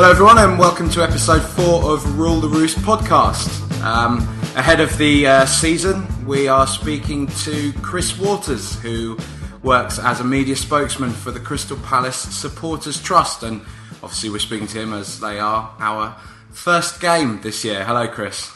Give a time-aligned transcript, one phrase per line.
[0.00, 3.48] Hello, everyone, and welcome to episode four of Rule the Roost podcast.
[3.82, 4.20] Um,
[4.56, 9.18] ahead of the uh, season, we are speaking to Chris Waters, who
[9.62, 13.62] works as a media spokesman for the Crystal Palace Supporters Trust, and
[14.02, 16.16] obviously, we're speaking to him as they are our
[16.50, 17.84] first game this year.
[17.84, 18.50] Hello, Chris.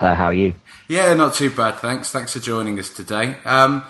[0.00, 0.54] Uh, how are you?
[0.88, 2.10] Yeah, not too bad, thanks.
[2.10, 3.36] Thanks for joining us today.
[3.44, 3.84] Um,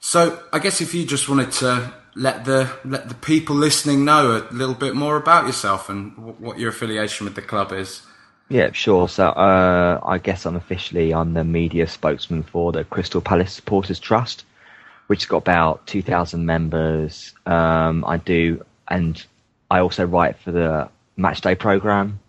[0.00, 4.36] so, I guess if you just wanted to let the let the people listening know
[4.36, 8.02] a little bit more about yourself and w- what your affiliation with the club is.
[8.48, 9.08] Yeah, sure.
[9.08, 14.00] So uh, I guess I'm officially I'm the media spokesman for the Crystal Palace Supporters
[14.00, 14.44] Trust,
[15.06, 17.34] which has got about 2,000 members.
[17.46, 19.24] Um, I do, and
[19.70, 22.20] I also write for the Matchday program,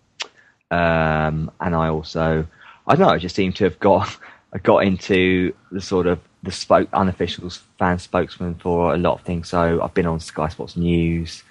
[0.70, 2.46] um, and I also
[2.88, 3.12] I don't know.
[3.12, 4.16] I just seem to have got
[4.52, 9.20] I got into the sort of the spoke unofficial fan spokesman for a lot of
[9.22, 9.48] things.
[9.48, 11.42] So I've been on Sky Sports News,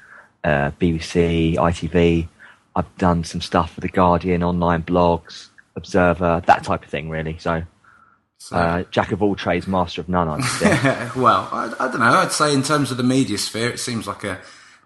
[0.44, 2.28] uh, BBC, ITV.
[2.76, 7.38] I've done some stuff for the Guardian, online blogs, Observer, that type of thing, really.
[7.40, 7.64] So,
[8.52, 10.28] uh, jack of all trades, master of none.
[10.30, 11.10] I'd say.
[11.20, 12.06] well, I, I don't know.
[12.06, 14.40] I'd say in terms of the media sphere, it seems like a.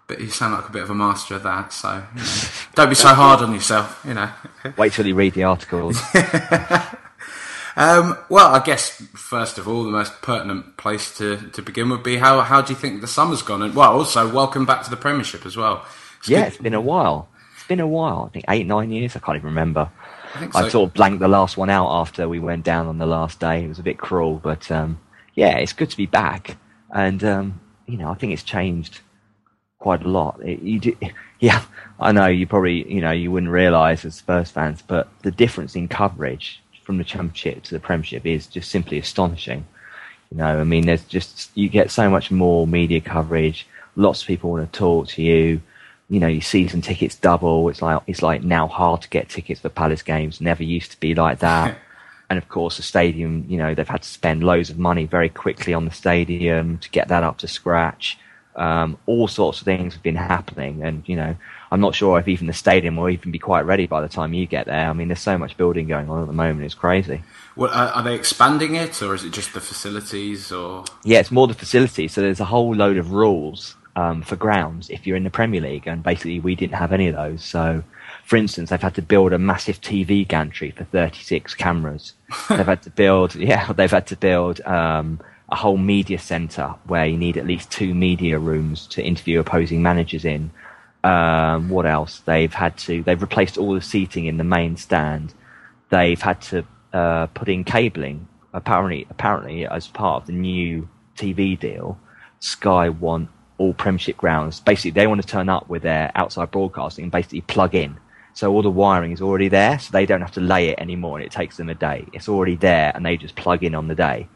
[0.08, 1.72] But you sound like a bit of a master of that.
[1.72, 2.28] So you know,
[2.74, 4.02] don't be so hard on yourself.
[4.06, 4.30] You know.
[4.76, 6.00] Wait till you read the articles.
[7.76, 12.02] Um, well, I guess first of all, the most pertinent place to, to begin would
[12.02, 13.62] be how how do you think the summer's gone?
[13.62, 15.86] And well, also welcome back to the Premiership as well.
[16.18, 17.28] It's yeah, good- it's been a while.
[17.54, 18.26] It's been a while.
[18.28, 19.16] I think eight, nine years.
[19.16, 19.88] I can't even remember.
[20.34, 22.98] I think I sort of blanked the last one out after we went down on
[22.98, 23.64] the last day.
[23.64, 24.98] It was a bit cruel, but um,
[25.34, 26.56] yeah, it's good to be back.
[26.90, 29.00] And um, you know, I think it's changed
[29.78, 30.40] quite a lot.
[30.42, 30.96] It, you do,
[31.40, 31.62] yeah,
[32.00, 35.74] I know you probably you know you wouldn't realise as Spurs fans, but the difference
[35.74, 39.66] in coverage from the Championship to the Premiership is just simply astonishing.
[40.30, 43.66] You know, I mean, there's just you get so much more media coverage.
[43.96, 45.60] Lots of people want to talk to you.
[46.12, 47.70] You know, your season tickets double.
[47.70, 50.42] It's like it's like now hard to get tickets for Palace games.
[50.42, 51.78] Never used to be like that.
[52.28, 53.46] and of course, the stadium.
[53.48, 56.90] You know, they've had to spend loads of money very quickly on the stadium to
[56.90, 58.18] get that up to scratch.
[58.56, 61.34] Um, all sorts of things have been happening, and you know,
[61.70, 64.34] I'm not sure if even the stadium will even be quite ready by the time
[64.34, 64.90] you get there.
[64.90, 67.22] I mean, there's so much building going on at the moment; it's crazy.
[67.56, 70.52] Well, are, are they expanding it, or is it just the facilities?
[70.52, 72.12] Or Yeah, it's more the facilities.
[72.12, 75.60] So there's a whole load of rules um, for grounds if you're in the Premier
[75.60, 77.44] League, and basically we didn't have any of those.
[77.44, 77.82] So,
[78.24, 82.14] for instance, they've had to build a massive TV gantry for 36 cameras.
[82.48, 85.20] they've had to build, yeah, they've had to build um,
[85.50, 89.82] a whole media centre where you need at least two media rooms to interview opposing
[89.82, 90.50] managers in.
[91.04, 92.20] Um, what else?
[92.20, 93.02] They've had to.
[93.02, 95.34] They've replaced all the seating in the main stand.
[95.90, 98.28] They've had to uh, put in cabling.
[98.54, 101.98] Apparently, apparently, as part of the new TV deal,
[102.38, 103.30] Sky want
[103.62, 104.58] all Premiership grounds.
[104.58, 107.96] Basically, they want to turn up with their outside broadcasting and basically plug in.
[108.34, 111.18] So all the wiring is already there, so they don't have to lay it anymore,
[111.18, 112.06] and it takes them a day.
[112.12, 114.26] It's already there, and they just plug in on the day.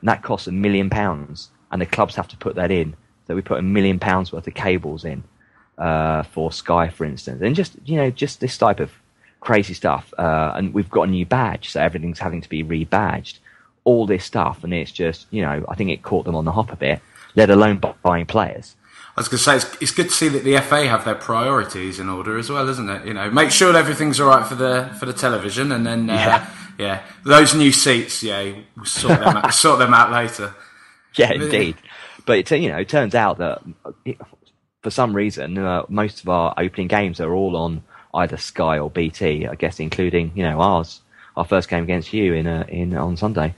[0.00, 2.94] And that costs a million pounds, and the clubs have to put that in.
[3.26, 5.24] So we put a million pounds worth of cables in
[5.78, 8.92] uh, for Sky, for instance, and just you know just this type of
[9.40, 10.14] crazy stuff.
[10.16, 13.38] Uh, and we've got a new badge, so everything's having to be rebadged.
[13.82, 16.52] All this stuff, and it's just you know I think it caught them on the
[16.52, 17.00] hop a bit.
[17.36, 18.74] Let alone bu- buying players.
[19.16, 21.14] I was going to say, it's, it's good to see that the FA have their
[21.14, 23.06] priorities in order as well, isn't it?
[23.06, 26.14] You know, make sure everything's all right for the for the television, and then uh,
[26.14, 26.50] yeah.
[26.78, 27.02] Yeah.
[27.24, 30.54] those new seats, yeah, we'll sort them out, sort them out later.
[31.14, 31.76] Yeah, indeed.
[32.26, 33.62] But it, you know, it turns out that
[34.82, 37.82] for some reason, uh, most of our opening games are all on
[38.12, 39.46] either Sky or BT.
[39.46, 41.00] I guess, including you know ours,
[41.36, 43.54] our first game against you in uh, in on Sunday.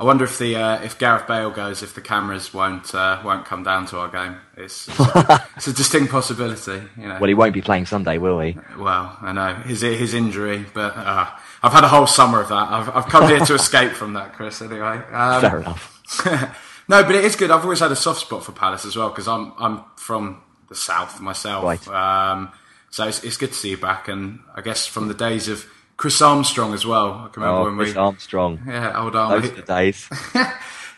[0.00, 3.44] I wonder if the uh, if Gareth Bale goes, if the cameras won't uh, won't
[3.44, 4.36] come down to our game.
[4.56, 6.80] It's it's a, it's a distinct possibility.
[6.96, 7.18] You know.
[7.20, 8.56] Well, he won't be playing Sunday, will he?
[8.78, 11.28] Well, I know his his injury, but uh,
[11.64, 12.54] I've had a whole summer of that.
[12.54, 14.62] I've I've come here to escape from that, Chris.
[14.62, 16.24] Anyway, um, Fair enough.
[16.88, 17.50] no, but it is good.
[17.50, 20.76] I've always had a soft spot for Palace as well because I'm I'm from the
[20.76, 21.64] south myself.
[21.64, 21.88] Right.
[21.88, 22.52] Um,
[22.90, 25.66] so it's, it's good to see you back, and I guess from the days of
[25.98, 27.12] Chris Armstrong as well.
[27.12, 28.60] I can remember Oh, when Chris we Armstrong.
[28.66, 29.42] yeah, old Arm.
[29.42, 30.08] Those are the days.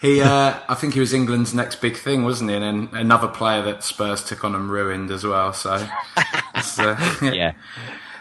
[0.00, 2.56] He, uh, I think he was England's next big thing, wasn't he?
[2.56, 5.52] And then another player that Spurs took on and ruined as well.
[5.52, 7.52] So, uh, yeah,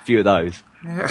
[0.01, 0.61] a few of those.
[0.83, 1.07] Yeah.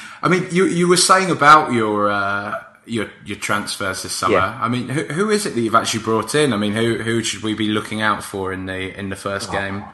[0.22, 4.38] I mean, you you were saying about your uh, your your transfers this summer.
[4.38, 4.58] Yeah.
[4.60, 6.52] I mean, who, who is it that you've actually brought in?
[6.52, 9.52] I mean, who who should we be looking out for in the in the first
[9.52, 9.84] game?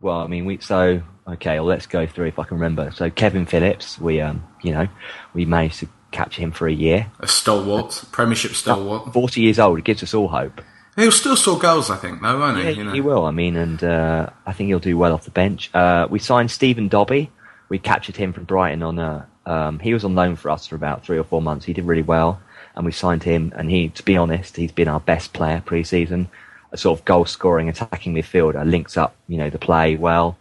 [0.00, 1.58] Well, I mean, we so okay.
[1.58, 2.90] Well, let's go through if I can remember.
[2.92, 4.88] So Kevin Phillips, we um, you know,
[5.34, 7.10] we managed to capture him for a year.
[7.20, 9.12] A stalwart, Premiership stalwart.
[9.12, 10.60] Forty years old, it gives us all hope.
[10.96, 12.64] He'll still score goals, I think, though, won't he?
[12.64, 12.92] Yeah, you know?
[12.92, 13.24] he will.
[13.24, 15.74] I mean, and uh, I think he'll do well off the bench.
[15.74, 17.30] Uh, we signed Stephen Dobbie.
[17.70, 19.26] We captured him from Brighton on a.
[19.44, 21.64] Um, he was on loan for us for about three or four months.
[21.64, 22.40] He did really well,
[22.76, 23.52] and we signed him.
[23.56, 26.28] And he, to be honest, he's been our best player pre-season.
[26.72, 30.36] A sort of goal-scoring, attacking midfielder, links up, you know, the play well.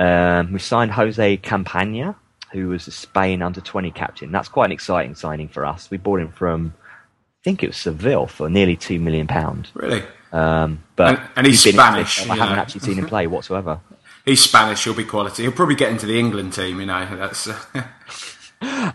[0.00, 2.14] Um, we signed Jose Campaña,
[2.52, 4.32] who was the Spain under 20 captain.
[4.32, 5.90] That's quite an exciting signing for us.
[5.90, 9.70] We bought him from, I think it was Seville for nearly two million pounds.
[9.74, 10.02] Really?
[10.32, 12.62] Um, but And- and he's Spanish, I haven't know.
[12.62, 13.80] actually seen him play whatsoever.
[14.26, 14.84] He's Spanish.
[14.84, 15.44] He'll be quality.
[15.44, 16.78] He'll probably get into the England team.
[16.80, 17.48] You know, that's.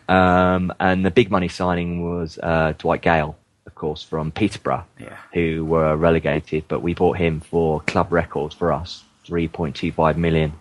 [0.07, 3.35] Um, and the big money signing was uh, Dwight Gayle,
[3.65, 5.17] of course, from Peterborough, Yeah.
[5.33, 10.53] who were relegated, but we bought him for club records for us, 3.25 million.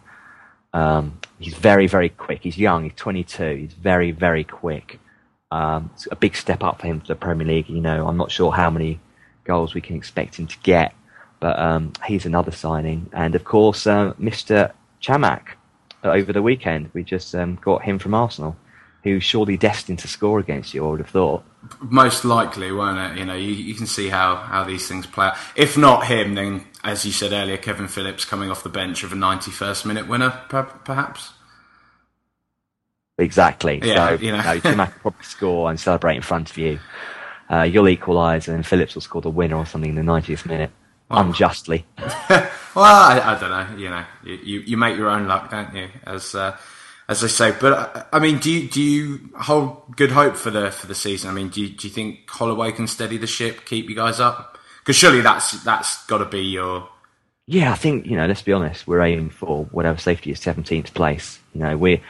[0.74, 2.42] Um, he's very, very quick.
[2.42, 2.84] He's young.
[2.84, 3.56] He's 22.
[3.56, 4.98] He's very, very quick.
[5.50, 7.70] Um, it's a big step up for him for the Premier League.
[7.70, 9.00] You know, I'm not sure how many
[9.44, 10.94] goals we can expect him to get,
[11.38, 13.08] but um, he's another signing.
[13.12, 14.72] And of course, uh, Mr.
[15.00, 15.50] Chamakh
[16.02, 18.56] uh, over the weekend, we just um, got him from Arsenal,
[19.04, 20.84] who's surely destined to score against you.
[20.84, 21.44] I would have thought.
[21.81, 23.19] Most likely, won't it?
[23.19, 25.37] You know, you, you can see how, how these things play out.
[25.56, 29.12] If not him, then, as you said earlier, Kevin Phillips coming off the bench of
[29.12, 31.32] a 91st minute winner, perhaps.
[33.19, 33.81] Exactly.
[33.82, 34.38] Yeah, so, you know.
[34.38, 36.81] Chamakh will probably score and celebrate in front of you.
[37.50, 40.70] Uh, you'll equalise, and Phillips will score the winner or something in the 90th minute,
[41.10, 41.87] unjustly.
[42.75, 43.76] Well, I, I don't know.
[43.76, 45.88] You know, you, you, you make your own luck, don't you?
[46.05, 46.56] As uh,
[47.08, 47.54] as I say.
[47.58, 51.30] But I mean, do you do you hold good hope for the for the season?
[51.30, 54.20] I mean, do you, do you think Holloway can steady the ship, keep you guys
[54.20, 54.58] up?
[54.80, 56.88] Because surely that's that's got to be your
[57.46, 58.26] Yeah, I think you know.
[58.26, 58.86] Let's be honest.
[58.86, 61.38] We're aiming for whatever safety is seventeenth place.
[61.54, 62.00] You know, we're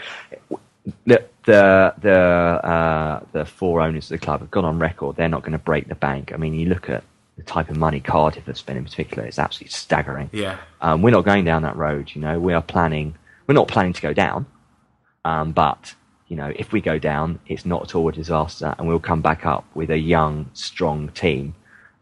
[1.07, 5.17] the the the uh, the four owners of the club have gone on record.
[5.17, 6.33] They're not going to break the bank.
[6.33, 7.05] I mean, you look at
[7.37, 9.25] the type of money Cardiff have spent in particular.
[9.25, 10.31] It's absolutely staggering.
[10.33, 10.59] yeah.
[10.81, 12.13] Um, we're not going down that road.
[12.15, 13.17] You know, we are planning.
[13.47, 14.47] We're not planning to go down,
[15.25, 15.95] um, but
[16.29, 19.23] you know, if we go down, it's not at all a disaster, and we'll come
[19.23, 21.55] back up with a young, strong team.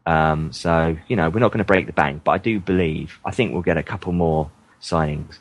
[0.07, 3.19] Um, so you know, we're not going to break the bank, but I do believe.
[3.25, 5.39] I think we'll get a couple more signings.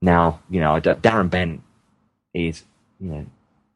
[0.00, 1.62] Now, you know, Darren Bent
[2.34, 2.64] is
[3.00, 3.26] you know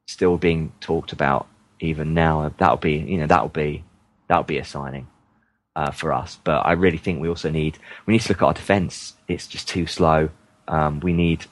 [0.06, 1.47] still being talked about
[1.81, 2.53] even now.
[2.59, 3.85] That'll be you know that'll be
[4.29, 5.06] that'll be a signing
[5.75, 6.38] uh, for us.
[6.43, 9.15] But I really think we also need we need to look at our defence.
[9.29, 10.31] It's just too slow.
[10.69, 11.47] Um, we need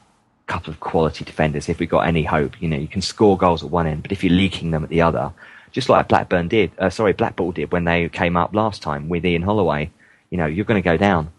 [0.47, 2.61] couple of quality defenders if we've got any hope.
[2.61, 4.91] You know, you can score goals at one end, but if you're leaking them at
[4.91, 5.33] the other,
[5.73, 9.25] just like Blackburn did, uh, sorry, Blackpool did when they came up last time with
[9.25, 9.91] Ian Holloway,
[10.31, 11.33] you know, you're going to go down.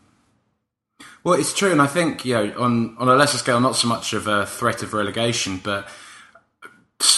[1.23, 3.87] Well, it's true, and I think you know on on a lesser scale, not so
[3.87, 5.89] much of a threat of relegation, but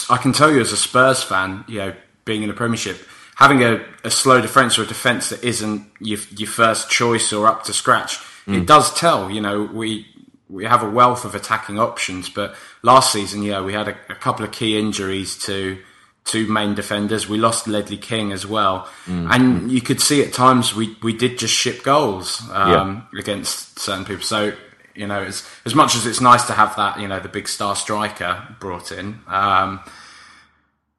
[0.08, 2.98] I can tell you as a Spurs fan, you know, being in the Premiership,
[3.36, 7.46] having a, a slow defence or a defence that isn't your your first choice or
[7.46, 9.30] up to scratch, it does tell.
[9.30, 10.06] You know, we
[10.48, 14.14] we have a wealth of attacking options, but last season, yeah, we had a, a
[14.14, 15.78] couple of key injuries to
[16.24, 17.28] two main defenders.
[17.28, 18.88] We lost Ledley King as well,
[19.32, 24.04] and you could see at times we, we did just ship goals um, against certain
[24.04, 24.22] people.
[24.22, 24.52] So
[24.94, 27.48] you know, as as much as it's nice to have that, you know, the big
[27.48, 29.20] star striker brought in.
[29.28, 29.80] Um,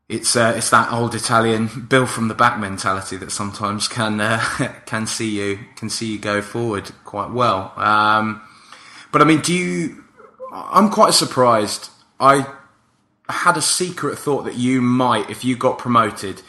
[0.07, 4.39] it's uh, it's that old Italian Bill from the back mentality that sometimes can uh,
[4.85, 7.73] can see you can see you go forward quite well.
[7.75, 8.41] Um,
[9.11, 10.03] but I mean, do you?
[10.51, 11.89] I'm quite surprised.
[12.19, 12.45] I
[13.29, 16.41] had a secret thought that you might, if you got promoted,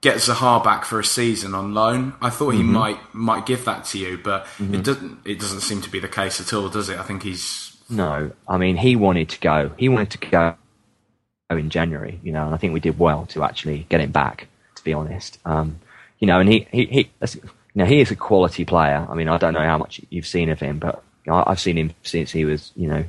[0.00, 2.14] get Zaha back for a season on loan.
[2.20, 5.18] I thought he might might give that to you, but it doesn't.
[5.24, 6.98] It doesn't seem to be the case at all, does it?
[6.98, 9.72] I think he's No, I mean he wanted to go.
[9.76, 10.54] He wanted to go
[11.50, 14.48] in January, you know, and I think we did well to actually get him back.
[14.76, 15.80] To be honest, um,
[16.20, 17.40] you know, and he he, he you
[17.74, 19.06] know he is a quality player.
[19.10, 21.60] I mean, I don't know how much you've seen of him, but you know, I've
[21.60, 23.04] seen him since he was you know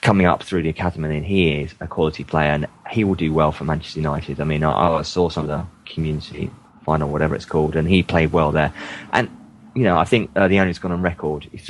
[0.00, 3.32] coming up through the academy, and he is a quality player, and he will do
[3.32, 4.40] well for Manchester United.
[4.40, 6.50] I mean, I, I saw some of the community
[6.84, 8.72] final, whatever it's called, and he played well there.
[9.12, 9.28] And
[9.74, 11.48] you know, I think uh, the owner's gone on record.
[11.52, 11.68] It's,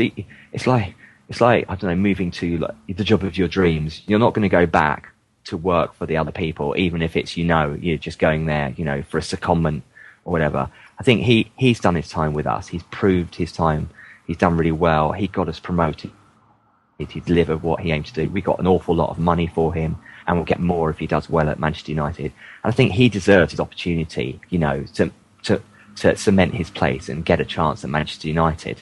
[0.53, 0.95] it's like
[1.29, 4.03] it's like I don't know, moving to like, the job of your dreams.
[4.07, 5.11] You're not going to go back
[5.47, 8.73] to work for the other people, even if it's you know you're just going there,
[8.77, 9.83] you know, for a secondment
[10.25, 10.71] or whatever.
[11.01, 12.69] I think he he's done his time with us.
[12.69, 13.91] He's proved his time.
[14.27, 15.13] He's done really well.
[15.13, 16.11] He got us promoted.
[16.99, 18.29] He delivered what he aimed to do.
[18.31, 21.07] We got an awful lot of money for him, and we'll get more if he
[21.07, 22.27] does well at Manchester United.
[22.27, 25.11] And I think he deserves his opportunity, you know, to
[25.45, 25.61] to
[25.97, 28.81] to cement his place and get a chance at Manchester United.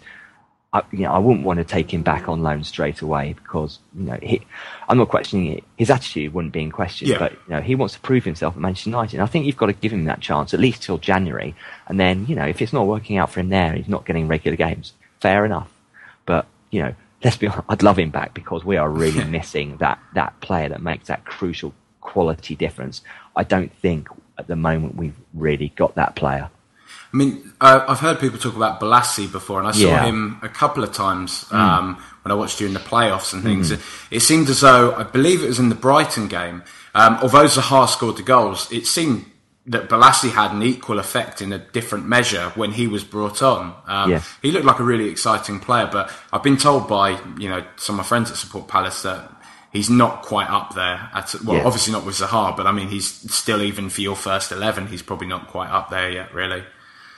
[0.74, 3.78] I, you know, I wouldn't want to take him back on loan straight away because
[3.94, 4.42] you know he,
[4.88, 5.64] I'm not questioning it.
[5.76, 7.18] His attitude wouldn't be in question, yeah.
[7.18, 9.16] but you know he wants to prove himself at Manchester United.
[9.16, 11.54] And I think you've got to give him that chance at least till January,
[11.88, 14.28] and then you know if it's not working out for him there, he's not getting
[14.28, 14.92] regular games.
[15.22, 15.72] Fair enough,
[16.26, 19.76] but you know let's be honest, I'd love him back because we are really missing
[19.78, 23.02] that that player that makes that crucial quality difference.
[23.36, 26.50] I don't think at the moment we've really got that player.
[27.12, 30.04] I mean, uh, I've heard people talk about Bolasie before, and I saw yeah.
[30.04, 31.56] him a couple of times mm.
[31.56, 32.00] um, mm.
[32.24, 33.70] when I watched you in the playoffs and things.
[33.70, 33.74] Mm.
[33.74, 36.62] It, it, seemed as though, I believe it was in the Brighton game,
[36.94, 39.26] um, although Zaha scored the goals, it seemed
[39.66, 43.74] that Bolasie had an equal effect in a different measure when he was brought on.
[43.86, 44.22] Um, yeah.
[44.42, 47.94] He looked like a really exciting player, but I've been told by you know some
[47.94, 49.30] of my friends that support Palace that
[49.72, 51.08] he's not quite up there.
[51.14, 51.64] At, well, yeah.
[51.64, 55.02] obviously not with Zaha, but I mean he's still even for your first eleven, he's
[55.02, 56.64] probably not quite up there yet, really.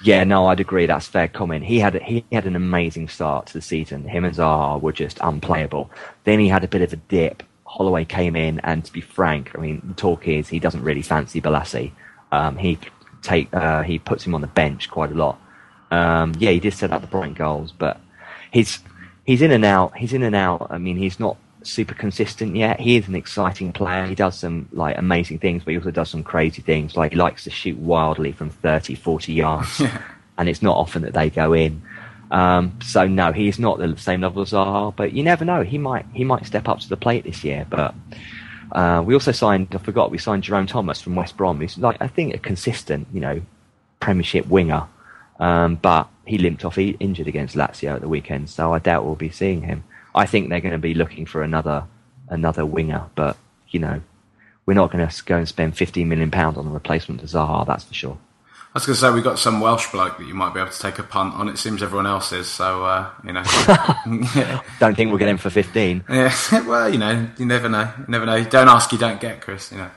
[0.02, 0.84] Yeah, no, I'd agree.
[0.84, 1.64] That's fair comment.
[1.64, 4.06] He had a, he had an amazing start to the season.
[4.06, 5.90] Him and Zaha were just unplayable.
[6.24, 7.42] Then he had a bit of a dip.
[7.64, 11.00] Holloway came in, and to be frank, I mean, the talk is he doesn't really
[11.00, 11.92] fancy Bolasie.
[12.34, 12.78] Um, he
[13.22, 15.40] take uh, he puts him on the bench quite a lot.
[15.90, 18.00] Um, yeah, he did set up the Brighton goals, but
[18.50, 18.80] he's
[19.24, 19.96] he's in and out.
[19.96, 20.66] He's in and out.
[20.70, 22.80] I mean, he's not super consistent yet.
[22.80, 24.06] He is an exciting player.
[24.06, 26.96] He does some like amazing things, but he also does some crazy things.
[26.96, 29.82] Like he likes to shoot wildly from 30, 40 yards,
[30.38, 31.82] and it's not often that they go in.
[32.30, 35.62] Um, so no, he's not the same level as Zaha, but you never know.
[35.62, 37.66] He might he might step up to the plate this year.
[37.68, 37.94] But
[38.74, 39.68] uh, we also signed.
[39.72, 41.60] I forgot we signed Jerome Thomas from West Brom.
[41.60, 43.40] He's like I think a consistent, you know,
[44.00, 44.88] Premiership winger.
[45.40, 49.16] Um, but he limped off injured against Lazio at the weekend, so I doubt we'll
[49.16, 49.84] be seeing him.
[50.14, 51.84] I think they're going to be looking for another
[52.28, 53.36] another winger, but
[53.68, 54.00] you know,
[54.66, 57.66] we're not going to go and spend 15 million pounds on a replacement for Zaha.
[57.66, 58.18] That's for sure.
[58.74, 60.72] I was going to say we've got some Welsh bloke that you might be able
[60.72, 61.48] to take a punt on.
[61.48, 63.44] It seems everyone else is, so uh, you know.
[64.80, 66.04] Don't think we'll get him for 15.
[66.10, 66.34] Yeah,
[66.66, 67.88] well, you know, you never know.
[67.98, 68.42] You never know.
[68.42, 69.70] Don't ask, you don't get, Chris.
[69.70, 69.90] You know.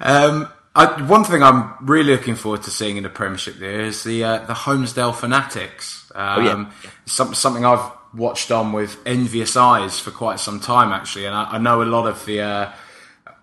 [0.00, 4.04] um, I, one thing I'm really looking forward to seeing in the Premiership there is
[4.04, 6.12] the uh, the Holmesdale Fanatics.
[6.14, 6.52] Um, oh, yeah.
[6.52, 6.72] Um,
[7.06, 11.52] some, something I've watched on with envious eyes for quite some time actually, and I,
[11.52, 12.72] I know a lot of the uh,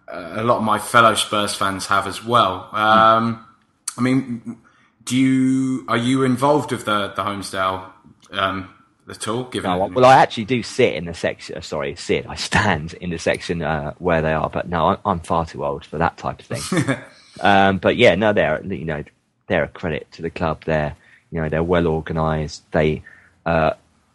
[0.07, 2.69] a lot of my fellow Spurs fans have as well.
[2.71, 3.45] Um,
[3.99, 4.57] I mean,
[5.03, 7.91] do you are you involved with the the Holmesdale
[8.31, 8.73] um,
[9.09, 9.43] at all?
[9.43, 11.57] Given no, well, I actually do sit in the section.
[11.57, 12.25] Uh, sorry, sit.
[12.27, 15.83] I stand in the section uh, where they are, but no, I'm far too old
[15.83, 16.95] for that type of thing.
[17.41, 19.03] um, but yeah, no, they're you know
[19.47, 20.63] they're a credit to the club.
[20.63, 20.95] They're
[21.29, 22.71] you know they're well organised.
[22.71, 23.03] They
[23.45, 23.73] uh,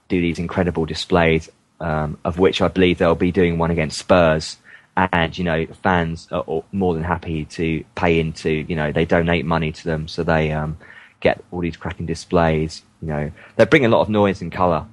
[0.08, 4.56] do these incredible displays, um, of which I believe they'll be doing one against Spurs.
[4.96, 8.50] And you know, fans are more than happy to pay into.
[8.50, 10.78] You know, they donate money to them, so they um,
[11.20, 12.82] get all these cracking displays.
[13.02, 14.86] You know, they bring a lot of noise and colour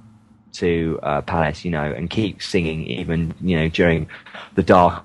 [0.54, 1.64] to uh, Palace.
[1.64, 4.08] You know, and keep singing even you know during
[4.56, 5.04] the darker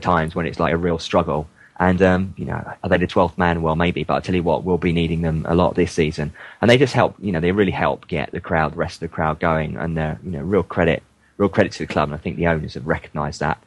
[0.00, 1.48] times when it's like a real struggle.
[1.78, 3.60] And um, you know, are they the twelfth man?
[3.60, 6.32] Well, maybe, but I tell you what, we'll be needing them a lot this season.
[6.62, 9.00] And they just help, you know, they really help get the crowd, the rest of
[9.00, 11.02] the crowd going, and they're, you know, real credit,
[11.36, 12.08] real credit to the club.
[12.08, 13.62] And I think the owners have recognised that,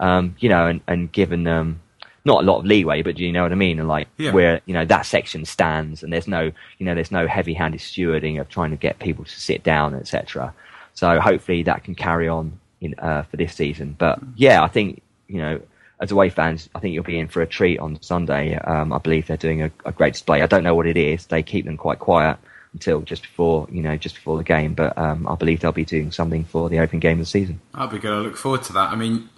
[0.00, 1.80] um, you know, and, and given them
[2.24, 3.78] not a lot of leeway, but you know what I mean?
[3.78, 4.32] And like yeah.
[4.32, 8.40] where you know that section stands, and there's no, you know, there's no heavy-handed stewarding
[8.40, 10.52] of trying to get people to sit down, etc.
[10.94, 13.94] So hopefully that can carry on in uh, for this season.
[13.96, 15.60] But yeah, I think you know
[16.00, 18.56] as away fans, I think you'll be in for a treat on Sunday.
[18.56, 20.40] Um, I believe they're doing a, a, great display.
[20.40, 21.26] I don't know what it is.
[21.26, 22.38] They keep them quite quiet
[22.72, 24.72] until just before, you know, just before the game.
[24.72, 27.60] But um, I believe they'll be doing something for the opening game of the season.
[27.74, 28.12] I'll be good.
[28.12, 28.90] I look forward to that.
[28.90, 29.28] I mean,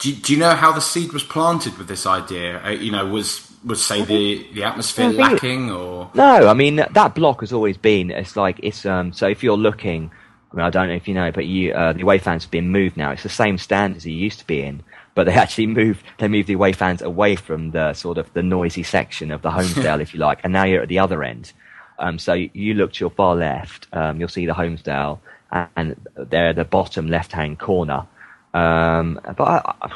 [0.00, 2.64] do, do you know how the seed was planted with this idea?
[2.64, 6.48] Uh, you know, was was say the the atmosphere lacking or no?
[6.48, 8.10] I mean, that block has always been.
[8.10, 9.12] It's like it's um.
[9.12, 10.10] So if you're looking.
[10.52, 12.50] I mean, I don't know if you know, but you, uh, the away fans have
[12.50, 13.12] been moved now.
[13.12, 14.82] It's the same stand as it used to be in,
[15.14, 18.42] but they actually moved they moved the away fans away from the sort of the
[18.42, 21.52] noisy section of the Holmesdale, if you like, and now you're at the other end.
[21.98, 25.20] Um, so you, you look to your far left, um, you'll see the Holmesdale,
[25.52, 28.06] and, and they're the bottom left hand corner.
[28.54, 29.90] Um, but I,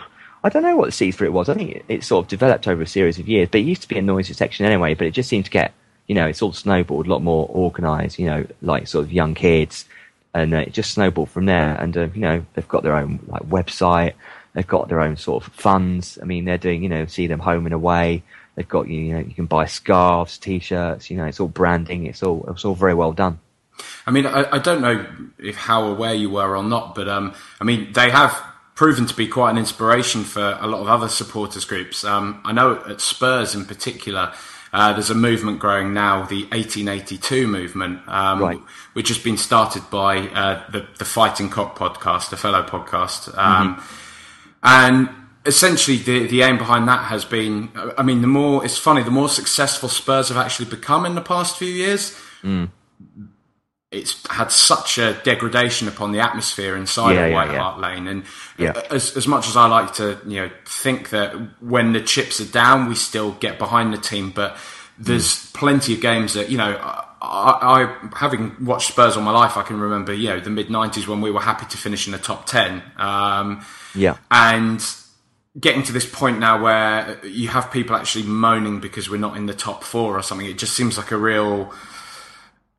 [0.45, 1.49] I don't know what the see through it was.
[1.49, 3.83] I think it, it, sort of developed over a series of years, but it used
[3.83, 4.95] to be a noisy section anyway.
[4.95, 5.73] But it just seemed to get,
[6.07, 8.19] you know, it's all snowballed, a lot more organised.
[8.19, 9.87] You know, like sort of young kids,
[10.35, 11.75] and uh, it just snowballed from there.
[11.81, 14.13] And uh, you know, they've got their own like website,
[14.53, 16.19] they've got their own sort of funds.
[16.21, 18.23] I mean, they're doing, you know, see them home and away.
[18.55, 21.11] They've got you know, you can buy scarves, t-shirts.
[21.11, 22.07] You know, it's all branding.
[22.07, 23.41] It's all it's all very well done.
[24.07, 25.07] I mean, I, I don't know
[25.39, 28.41] if how aware you were or not, but um, I mean, they have
[28.75, 32.05] proven to be quite an inspiration for a lot of other supporters groups.
[32.05, 34.33] Um, I know at Spurs in particular,
[34.73, 38.61] uh, there's a movement growing now, the 1882 movement, um, right.
[38.95, 43.29] which has been started by uh, the, the Fighting Cock podcast, a fellow podcast.
[43.39, 43.87] Um, mm-hmm.
[44.65, 45.09] And
[45.47, 49.13] essentially, the, the aim behind that has been I mean, the more, it's funny, the
[49.13, 52.19] more successful Spurs have actually become in the past few years.
[52.43, 52.71] Mm
[53.95, 57.89] it's had such a degradation upon the atmosphere inside yeah, of White yeah, Hart yeah.
[57.89, 58.09] Lane.
[58.09, 58.25] And
[58.91, 61.33] as, as much as I like to, you know, think that
[61.63, 64.57] when the chips are down, we still get behind the team, but
[64.99, 65.55] there's mm.
[65.55, 66.77] plenty of games that, you know,
[67.25, 70.69] I, I, having watched Spurs all my life, I can remember, you know, the mid
[70.69, 72.83] '90s when we were happy to finish in the top ten.
[72.99, 74.85] Um, yeah, and
[75.59, 79.47] getting to this point now where you have people actually moaning because we're not in
[79.47, 80.47] the top four or something.
[80.47, 81.73] It just seems like a real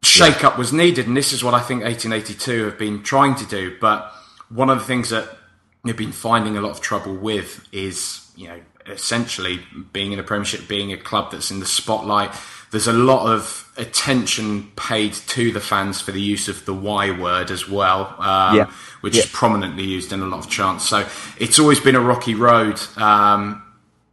[0.04, 3.46] shake up was needed, and this is what I think 1882 have been trying to
[3.46, 3.78] do.
[3.80, 4.12] But
[4.50, 5.38] one of the things that
[5.84, 9.60] they've been finding a lot of trouble with is, you know, essentially
[9.94, 12.32] being in a Premiership, being a club that's in the spotlight.
[12.72, 17.12] There's a lot of attention paid to the fans for the use of the Y
[17.12, 18.72] word as well, um, yeah.
[19.02, 19.24] which yeah.
[19.24, 20.88] is prominently used in a lot of chants.
[20.88, 21.08] So
[21.40, 22.80] it's always been a rocky road.
[22.98, 23.62] Um,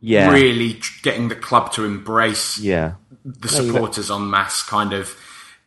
[0.01, 0.31] yeah.
[0.31, 2.95] Really getting the club to embrace yeah.
[3.25, 5.17] the supporters on mass kind of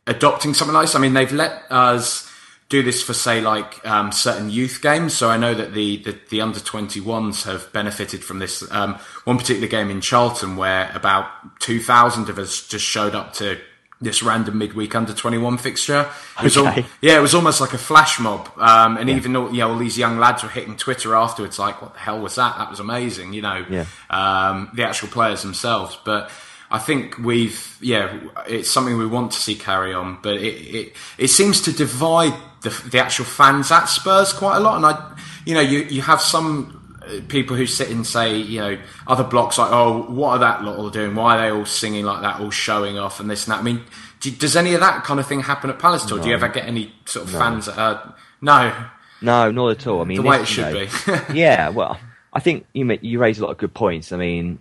[0.08, 0.96] adopting something like this.
[0.96, 2.32] I mean, they've let us
[2.68, 5.16] do this for say like um, certain youth games.
[5.16, 8.70] So I know that the the, the under twenty ones have benefited from this.
[8.72, 13.34] Um, one particular game in Charlton where about two thousand of us just showed up
[13.36, 13.60] to
[14.02, 16.10] this random midweek under 21 fixture.
[16.38, 16.82] It was okay.
[16.82, 18.50] all, yeah, it was almost like a flash mob.
[18.58, 19.16] Um, and yeah.
[19.16, 22.00] even though, you know, all these young lads were hitting Twitter afterwards, like, what the
[22.00, 22.58] hell was that?
[22.58, 23.86] That was amazing, you know, yeah.
[24.10, 25.98] um, the actual players themselves.
[26.04, 26.30] But
[26.76, 30.94] I think we've yeah, it's something we want to see carry on, but it it,
[31.18, 32.34] it seems to divide
[32.64, 36.02] the, the actual fans at Spurs quite a lot, and I you know you you
[36.02, 40.32] have some uh, people who sit and say, you know, other blocks like, oh, what
[40.32, 41.16] are that lot all doing?
[41.16, 43.60] Why are they all singing like that, all showing off and this and that?
[43.60, 43.82] I mean,
[44.20, 46.12] do, does any of that kind of thing happen at Palace?
[46.12, 46.24] Or no.
[46.24, 47.40] do you ever get any sort of no.
[47.40, 48.74] fans that are, no?
[49.22, 50.02] No, not at all.
[50.02, 50.86] I mean, the way it should know,
[51.30, 51.34] be.
[51.40, 51.98] yeah, well,
[52.34, 54.12] I think you you raise a lot of good points.
[54.12, 54.60] I mean,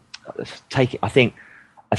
[0.68, 1.35] take it, I think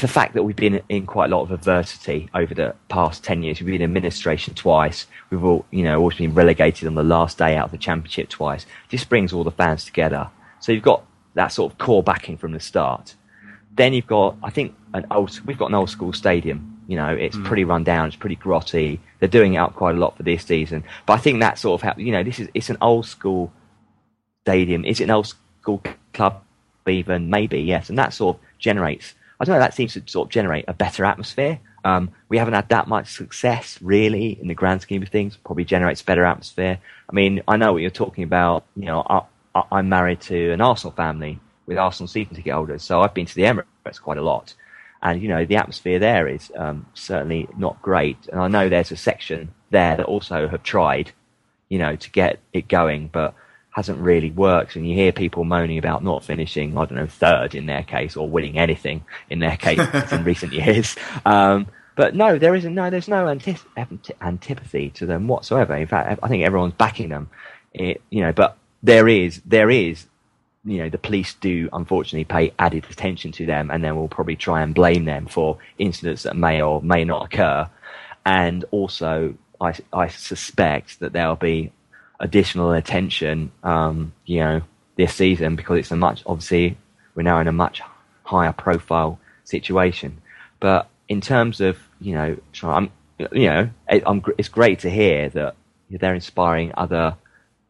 [0.01, 3.43] the fact that we've been in quite a lot of adversity over the past 10
[3.43, 3.59] years.
[3.59, 5.05] We've been in administration twice.
[5.29, 8.29] We've all, you know, always been relegated on the last day out of the championship
[8.29, 8.65] twice.
[8.89, 10.29] This brings all the fans together.
[10.59, 11.05] So you've got
[11.35, 13.15] that sort of core backing from the start.
[13.75, 16.81] Then you've got, I think, an old, we've got an old school stadium.
[16.87, 17.43] You know, it's mm.
[17.45, 18.07] pretty run down.
[18.07, 18.99] It's pretty grotty.
[19.19, 20.83] They're doing it up quite a lot for this season.
[21.05, 23.51] But I think that sort of, you know, this is, it's an old school
[24.43, 24.85] stadium.
[24.85, 26.41] Is it an old school club
[26.87, 27.29] even?
[27.29, 27.89] Maybe, yes.
[27.89, 30.73] And that sort of generates I don't know, that seems to sort of generate a
[30.73, 31.59] better atmosphere.
[31.83, 35.37] Um, we haven't had that much success really in the grand scheme of things.
[35.37, 36.79] Probably generates better atmosphere.
[37.07, 38.65] I mean, I know what you're talking about.
[38.75, 43.01] You know, I, am married to an Arsenal family with Arsenal season ticket holders, so
[43.01, 44.53] I've been to the Emirates quite a lot,
[45.01, 48.17] and you know the atmosphere there is um, certainly not great.
[48.31, 51.11] And I know there's a section there that also have tried,
[51.69, 53.35] you know, to get it going, but
[53.75, 54.77] hasn't really worked.
[54.77, 58.15] And you hear people moaning about not finishing, I don't know, third in their case
[58.15, 59.81] or winning anything in their case
[60.13, 60.95] in recent years.
[61.25, 62.73] Um, but no, there isn't.
[62.73, 65.75] No, there's no antipathy to them whatsoever.
[65.75, 67.29] In fact, I think everyone's backing them.
[67.73, 70.05] It, you know, but there is, there is,
[70.63, 74.37] you know, the police do unfortunately pay added attention to them, and then we'll probably
[74.37, 77.69] try and blame them for incidents that may or may not occur.
[78.25, 81.73] And also, I, I suspect that there'll be
[82.19, 84.61] additional attention, um, you know,
[84.95, 86.77] this season because it's a much obviously
[87.15, 87.81] we're now in a much
[88.23, 90.21] higher profile situation.
[90.59, 94.03] But in terms of you know, I'm you know, it,
[94.37, 95.55] it's great to hear that
[95.89, 97.15] they're inspiring other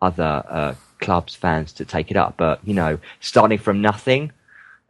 [0.02, 2.36] other uh, clubs fans to take it up.
[2.38, 4.32] But you know, starting from nothing.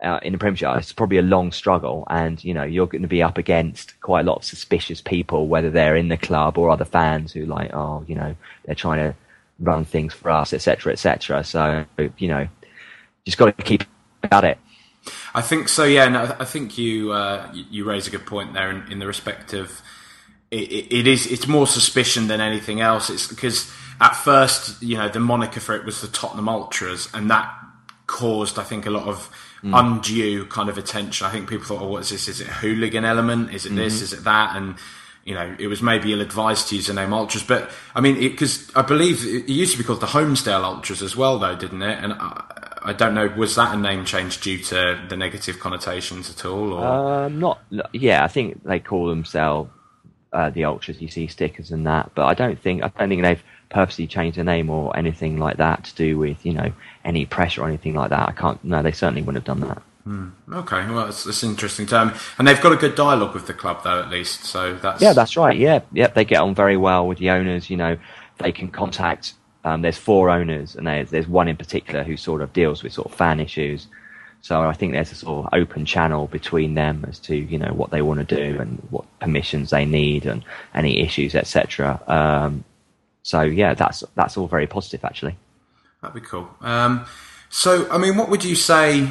[0.03, 3.07] Uh, in the Premiership, it's probably a long struggle, and you know you're going to
[3.07, 6.69] be up against quite a lot of suspicious people, whether they're in the club or
[6.69, 9.15] other fans who like, oh, you know, they're trying to
[9.59, 11.43] run things for us, etc., etc.
[11.43, 11.85] So
[12.17, 12.47] you know,
[13.25, 13.83] just got to keep
[14.31, 14.57] at it.
[15.33, 15.83] I think so.
[15.83, 19.07] Yeah, no, I think you uh, you raise a good point there in, in the
[19.07, 19.81] respect of
[20.51, 23.09] it, it is it's more suspicion than anything else.
[23.09, 27.29] It's because at first you know the moniker for it was the Tottenham Ultras, and
[27.29, 27.53] that
[28.07, 29.29] caused I think a lot of
[29.63, 29.77] mm.
[29.77, 31.27] undue kind of attention.
[31.27, 32.27] I think people thought, "Oh, what is this?
[32.27, 33.53] Is it a hooligan element?
[33.53, 33.77] Is it mm-hmm.
[33.77, 34.01] this?
[34.01, 34.75] Is it that?" and
[35.25, 38.19] you know, it was maybe ill advised to use the name Ultras, but I mean,
[38.19, 41.81] because I believe it used to be called the Holmesdale Ultras as well, though, didn't
[41.81, 41.97] it?
[42.03, 46.29] And I, I, don't know, was that a name change due to the negative connotations
[46.29, 46.73] at all?
[46.73, 46.85] Or?
[46.85, 47.59] Um, not,
[47.91, 49.71] yeah, I think they call themselves
[50.31, 51.01] uh, the Ultras.
[51.01, 54.37] You see stickers and that, but I don't think I don't think they've purposely changed
[54.37, 56.71] the name or anything like that to do with you know
[57.03, 58.29] any pressure or anything like that.
[58.29, 58.63] I can't.
[58.63, 59.81] No, they certainly wouldn't have done that.
[60.07, 63.53] Mm, okay, well, it's, it's interesting term, and they've got a good dialogue with the
[63.53, 64.43] club, though, at least.
[64.43, 65.57] So that's yeah, that's right.
[65.57, 67.69] Yeah, yeah, they get on very well with the owners.
[67.71, 67.97] You know,
[68.37, 69.33] they can contact.
[69.63, 72.93] Um, there's four owners, and there's there's one in particular who sort of deals with
[72.93, 73.87] sort of fan issues.
[74.41, 77.73] So I think there's a sort of open channel between them as to you know
[77.73, 81.99] what they want to do and what permissions they need and any issues, etc.
[82.07, 82.63] Um,
[83.23, 85.35] so yeah, that's that's all very positive actually.
[86.03, 86.47] That'd be cool.
[86.61, 87.07] Um,
[87.49, 89.09] so I mean, what would you say?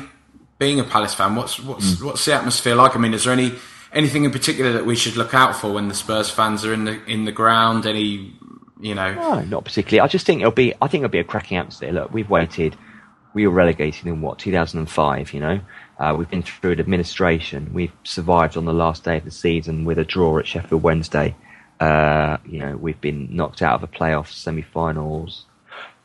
[0.59, 2.05] Being a Palace fan, what's what's mm.
[2.05, 2.97] what's the atmosphere like?
[2.97, 3.53] I mean, is there any
[3.93, 6.85] anything in particular that we should look out for when the Spurs fans are in
[6.85, 7.87] the in the ground?
[7.87, 8.33] Any
[8.81, 9.15] you know?
[9.15, 10.01] No, not particularly.
[10.01, 10.75] I just think it'll be.
[10.81, 11.93] I think it'll be a cracking atmosphere.
[11.93, 12.77] Look, we've waited.
[13.33, 15.33] We were relegated in what 2005.
[15.33, 15.61] You know,
[15.99, 17.71] uh, we've been through an administration.
[17.73, 21.35] We've survived on the last day of the season with a draw at Sheffield Wednesday.
[21.81, 25.47] Uh, you know, we've been knocked out of the playoff semi-finals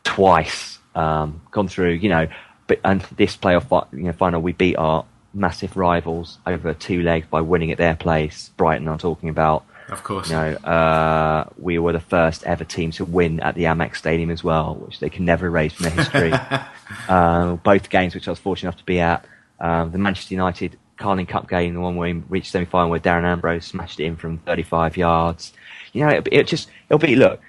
[0.03, 0.79] twice.
[0.95, 2.27] Um, gone through, you know,
[2.69, 5.03] but and this playoff you know, final, we beat our
[5.33, 8.49] massive rivals over two legs by winning at their place.
[8.55, 9.65] Brighton, I'm talking about.
[9.89, 10.29] Of course.
[10.29, 14.29] You know, uh, we were the first ever team to win at the Amex Stadium
[14.29, 16.31] as well, which they can never erase from their history.
[17.09, 19.25] uh, both games, which I was fortunate enough to be at.
[19.59, 22.99] Um, the Manchester United Carling Cup game, the one where we reached semi final where
[22.99, 25.53] Darren Ambrose smashed it in from 35 yards.
[25.91, 27.41] You know, it, it just, it'll be, look,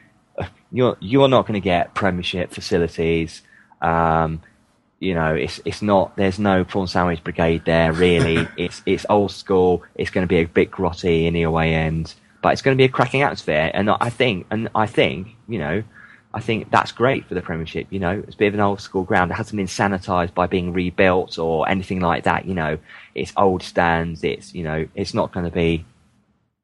[0.72, 3.42] you're, you're not going to get Premiership facilities.
[3.82, 4.40] Um,
[5.00, 6.14] you know, it's it's not.
[6.16, 8.46] There's no prawn sandwich brigade there really.
[8.56, 9.82] it's it's old school.
[9.94, 12.80] It's going to be a bit grotty in the away end, but it's going to
[12.80, 13.70] be a cracking atmosphere.
[13.72, 15.82] And I think, and I think, you know,
[16.34, 17.86] I think that's great for the Premiership.
[17.88, 19.30] You know, it's a bit of an old school ground.
[19.30, 22.44] It hasn't been sanitised by being rebuilt or anything like that.
[22.44, 22.78] You know,
[23.14, 24.22] it's old stands.
[24.22, 25.84] It's you know, it's not going to be.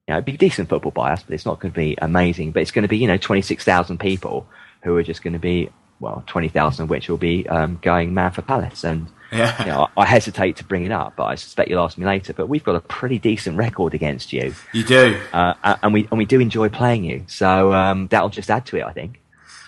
[0.07, 2.53] You know, it'd be decent football by us, but it's not going to be amazing.
[2.53, 4.47] But it's going to be, you know, 26,000 people
[4.85, 5.69] who are just going to be
[6.01, 8.85] well, 20,000 of which will be um, going mad for Palace.
[8.85, 9.59] And yeah.
[9.61, 12.05] you know, I, I, hesitate to bring it up, but I suspect you'll ask me
[12.05, 12.33] later.
[12.33, 14.55] But we've got a pretty decent record against you.
[14.73, 15.21] You do.
[15.33, 17.25] Uh, and, we, and we do enjoy playing you.
[17.29, 19.21] So um, that'll just add to it, I think.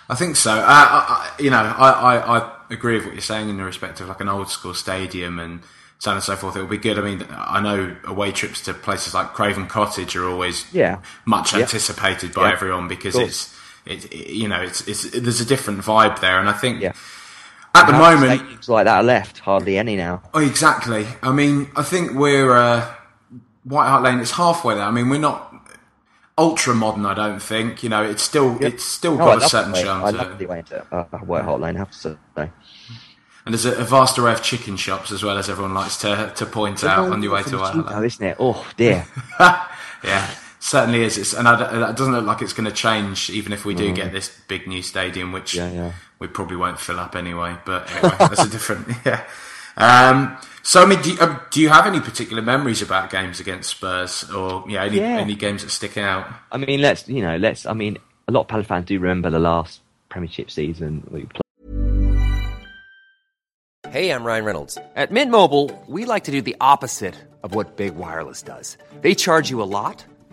[0.09, 0.53] I think so.
[0.53, 4.01] Uh, I, you know, I, I, I, agree with what you're saying in the respect
[4.01, 5.63] of like an old school stadium and
[5.99, 6.57] so on and so forth.
[6.57, 6.99] It will be good.
[6.99, 11.01] I mean, I know away trips to places like Craven Cottage are always yeah.
[11.25, 13.58] much anticipated by everyone because it's
[13.89, 16.93] it, it, you know, it's, it's there's a different vibe there, and I think yeah.
[17.75, 20.23] at the moment, like that are left, hardly any now.
[20.35, 21.07] Oh, exactly.
[21.23, 22.95] I mean, I think we're uh,
[23.65, 24.21] White Hart Lane.
[24.21, 24.85] It's halfway there.
[24.85, 25.55] I mean, we're not
[26.37, 27.07] ultra modern.
[27.07, 27.83] I don't think.
[27.83, 30.05] You know, it's still it's still no, got a certain charm.
[30.05, 31.77] I love the way into uh, White Hart Lane.
[31.77, 32.51] Have to say.
[33.47, 36.45] And there's a, vast array of chicken shops as well as everyone likes to to
[36.45, 38.05] point out on your way to Lane.
[38.05, 38.37] isn't it?
[38.39, 39.07] Oh dear.
[40.05, 41.19] yeah certainly is.
[41.19, 43.95] It's, and it doesn't look like it's going to change, even if we do mm.
[43.95, 45.93] get this big new stadium, which yeah, yeah.
[46.19, 47.57] we probably won't fill up anyway.
[47.65, 48.89] But anyway, that's a different.
[49.05, 49.25] Yeah.
[49.77, 53.39] Um, so, I mean, do you, uh, do you, have any particular memories about games
[53.39, 55.19] against Spurs, or yeah, any, yeah.
[55.19, 56.27] any games that stick out?
[56.51, 57.65] I mean, let's you know, let's.
[57.65, 61.43] I mean, a lot of Palace fans do remember the last Premiership season we played.
[63.89, 64.77] Hey, I'm Ryan Reynolds.
[64.97, 68.77] At Mint Mobile, we like to do the opposite of what big wireless does.
[69.01, 70.05] They charge you a lot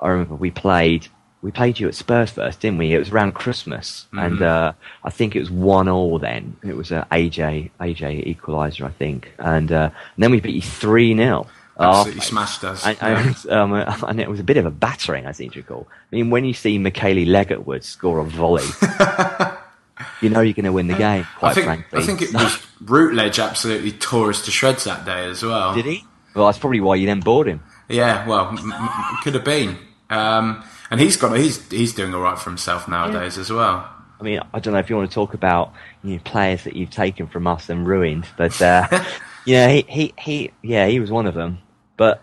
[0.00, 1.08] I remember we played.
[1.42, 2.92] We played you at Spurs first, didn't we?
[2.92, 4.18] It was around Christmas, Mm-hmm.
[4.18, 4.72] and uh,
[5.04, 6.56] I think it was one all then.
[6.66, 10.62] It was a AJ AJ equaliser, I think, and, uh, and then we beat you
[10.62, 11.46] three 0
[11.78, 12.84] Absolutely smashed us.
[12.86, 15.86] and, and, um, and it was a bit of a battering, I seem to recall.
[16.10, 18.64] I mean, when you see Mikele Leigertwood score a volley,
[20.20, 21.26] you know you're going to win the game.
[21.38, 25.04] Quite I think frankly, I think it was Routledge absolutely tore us to shreds that
[25.04, 25.74] day as well.
[25.74, 26.04] Did he?
[26.34, 27.62] Well, that's probably why you then bought him.
[27.88, 28.88] Yeah, well, m- m-
[29.22, 29.78] could have been.
[30.10, 33.92] Um, and he's got he's he's doing all right for himself nowadays as well.
[34.18, 36.74] I mean, I don't know if you want to talk about you know, players that
[36.74, 38.86] you've taken from us and ruined, but uh,
[39.44, 41.58] yeah, he, he, he, yeah, he was one of them.
[41.96, 42.22] But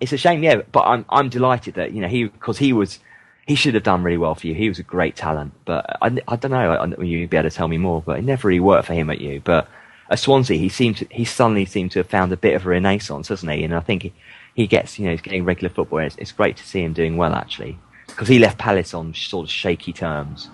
[0.00, 0.62] it's a shame, yeah.
[0.72, 2.98] But I'm, I'm delighted that you know he, because he was,
[3.46, 4.54] he should have done really well for you.
[4.54, 6.72] He was a great talent, but I, I don't know.
[6.72, 9.10] I, you'd be able to tell me more, but it never really worked for him
[9.10, 9.42] at you.
[9.44, 9.68] But
[10.10, 12.70] at Swansea, he seemed to, he suddenly seemed to have found a bit of a
[12.70, 13.64] renaissance, hasn't he?
[13.64, 14.12] And I think he,
[14.54, 15.98] he gets, you know, he's getting regular football.
[16.00, 19.46] It's, it's great to see him doing well actually, because he left Palace on sort
[19.46, 20.48] of shaky terms.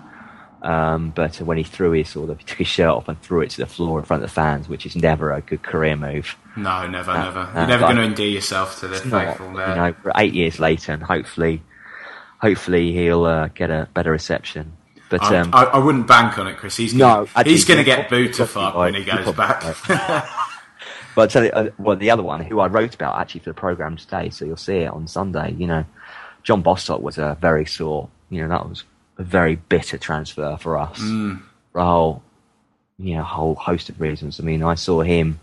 [0.61, 3.41] Um, but when he threw his sort of, he took his shirt off and threw
[3.41, 5.95] it to the floor in front of the fans, which is never a good career
[5.95, 6.35] move.
[6.55, 7.49] No, never, No, never.
[7.53, 10.91] no, You're never going to endear yourself to the faithful you know, eight years later,
[10.93, 11.63] and hopefully,
[12.39, 14.73] hopefully he'll uh, get a better reception.
[15.09, 16.77] But I, um, I, I wouldn't bank on it, Chris.
[16.77, 19.63] He's No, gonna, he's going to get booted probably fuck when he goes back.
[21.15, 23.55] But tell you, uh, well, the other one who I wrote about actually for the
[23.55, 25.53] program today, so you'll see it on Sunday.
[25.57, 25.85] You know,
[26.43, 28.09] John Bostock was a very sore.
[28.29, 28.83] You know, that was
[29.17, 30.99] a very bitter transfer for us
[31.71, 32.23] for a whole,
[32.97, 34.39] you know, whole host of reasons.
[34.39, 35.39] I mean, I saw him.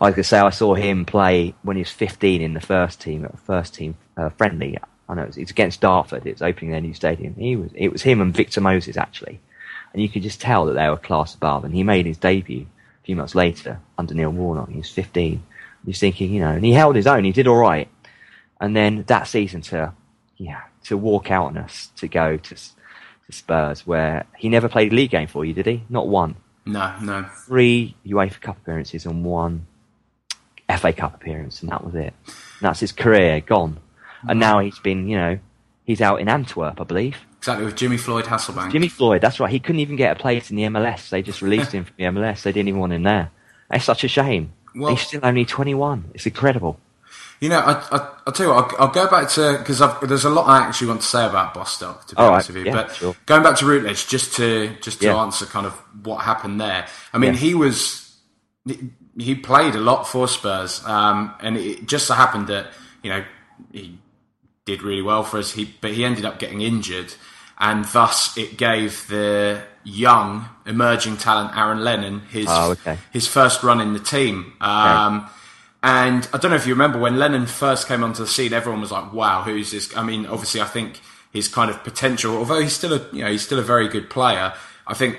[0.00, 3.28] I could say I saw him play when he was 15 in the first team
[3.44, 4.78] first team uh, friendly.
[5.08, 6.26] I know it's, was, it was against Dartford.
[6.26, 7.34] It was opening their new stadium.
[7.34, 7.70] He was.
[7.74, 9.40] It was him and Victor Moses actually,
[9.92, 11.64] and you could just tell that they were class above.
[11.64, 12.66] And he made his debut
[13.10, 14.70] few months later under Neil Warnock.
[14.70, 15.42] He was 15.
[15.84, 17.24] He's thinking, you know, and he held his own.
[17.24, 17.88] He did all right.
[18.60, 19.92] And then that season to,
[20.36, 24.92] yeah, to walk out on us to go to, to Spurs, where he never played
[24.92, 25.82] a league game for you, did he?
[25.88, 26.36] Not one.
[26.64, 27.24] no, no.
[27.46, 29.66] Three UEFA Cup appearances and one
[30.78, 32.14] FA Cup appearance, and that was it.
[32.26, 33.80] And that's his career gone.
[34.28, 34.40] And mm.
[34.40, 35.38] now he's been, you know,
[35.90, 37.16] he's out in Antwerp, I believe.
[37.38, 38.72] Exactly with Jimmy Floyd Hasselbaink.
[38.72, 39.50] Jimmy Floyd, that's right.
[39.50, 41.08] He couldn't even get a place in the MLS.
[41.10, 42.42] They just released him from the MLS.
[42.42, 43.30] They didn't even want him there.
[43.70, 44.52] It's such a shame.
[44.74, 46.10] Well- he's still only 21.
[46.14, 46.78] It's incredible.
[47.40, 50.26] You know, I, I, I'll tell you what, I'll, I'll go back to, because there's
[50.26, 52.66] a lot I actually want to say about Bostock, to be All honest right, with
[52.66, 52.72] you.
[52.72, 53.16] yeah, but sure.
[53.24, 55.16] going back to Routledge, just to, just to Yeah.
[55.16, 55.72] answer kind of
[56.04, 56.86] what happened there.
[57.14, 57.38] I mean, Yeah.
[57.40, 58.14] he was,
[58.66, 62.66] he- he played a lot for Spurs, um, and it just so happened that,
[63.02, 63.24] you know,
[63.72, 63.98] he
[64.70, 67.10] did really well for us, he, but he ended up getting injured,
[67.58, 72.96] and thus it gave the young, emerging talent Aaron Lennon his, Oh, okay.
[73.12, 74.36] his first run in the team.
[74.60, 75.28] Um,
[75.82, 78.82] And I don't know if you remember when Lennon first came onto the scene, everyone
[78.82, 81.00] was like, "Wow, who's this?" I mean, obviously, I think
[81.32, 84.10] his kind of potential, although he's still a you know he's still a very good
[84.10, 84.52] player.
[84.86, 85.12] I think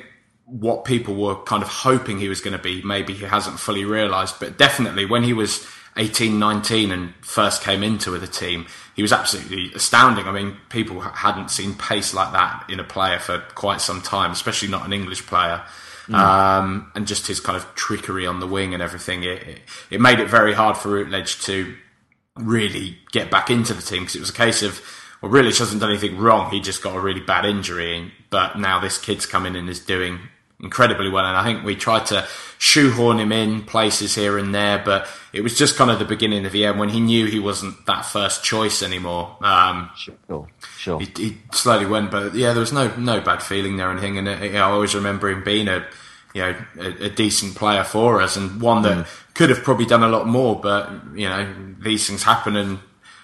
[0.45, 3.85] what people were kind of hoping he was going to be, maybe he hasn't fully
[3.85, 5.65] realised, but definitely when he was
[5.97, 10.25] 18, 19 and first came into the team, he was absolutely astounding.
[10.25, 14.31] I mean, people hadn't seen pace like that in a player for quite some time,
[14.31, 15.63] especially not an English player.
[16.13, 20.01] Um, and just his kind of trickery on the wing and everything, it, it, it
[20.01, 21.73] made it very hard for Routledge to
[22.35, 24.81] really get back into the team because it was a case of,
[25.21, 26.51] well, Routledge hasn't done anything wrong.
[26.51, 29.79] He just got a really bad injury, but now this kid's coming in and is
[29.79, 30.19] doing
[30.61, 31.25] incredibly well.
[31.25, 32.27] And I think we tried to
[32.61, 36.45] shoehorn him in places here and there, but it was just kind of the beginning
[36.45, 39.35] of the end when he knew he wasn't that first choice anymore.
[39.41, 40.47] Um, Sure,
[40.77, 40.99] sure.
[40.99, 44.19] he, he slowly went, but yeah, there was no no bad feeling there or anything.
[44.19, 45.83] And uh, you know, I always remember him being a
[46.35, 50.03] you know a, a decent player for us and one that could have probably done
[50.03, 50.61] a lot more.
[50.61, 52.77] But you know, these things happen, and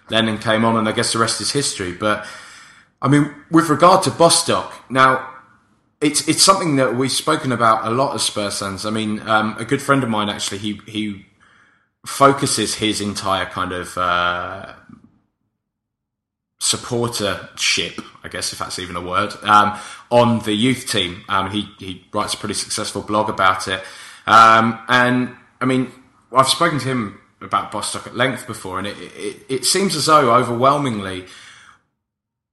[0.10, 1.94] Lennon came on, and I guess the rest is history.
[1.94, 2.26] But
[3.04, 5.30] I mean, with regard to Bostock, now
[6.02, 8.86] it's it's something that we've spoken about a lot as Spurs fans.
[8.86, 11.26] I mean, um, a good friend of mine actually he he
[12.06, 14.74] focuses his entire kind of uh,
[16.62, 19.78] supportership, I guess if that's even a word, um,
[20.10, 21.24] on the youth team.
[21.30, 23.84] Um, he he writes a pretty successful blog about it,
[24.28, 25.92] um, and I mean,
[26.32, 30.06] I've spoken to him about Bostock at length before, and it, it, it seems as
[30.06, 31.26] though overwhelmingly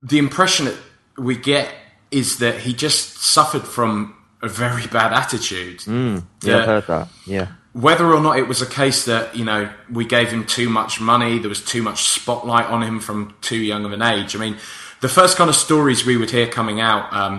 [0.02, 0.76] the impression that
[1.16, 1.74] we get
[2.14, 5.82] is that he just suffered from a very bad attitude.
[5.86, 7.08] Yeah, that- I've heard that.
[7.26, 7.48] Yeah.
[7.72, 11.00] whether or not it was a case that you know we gave him too much
[11.00, 14.36] money, there was too much spotlight on him from too young of an age.
[14.36, 14.56] I mean,
[15.00, 17.34] the first kind of stories we would hear coming out, um,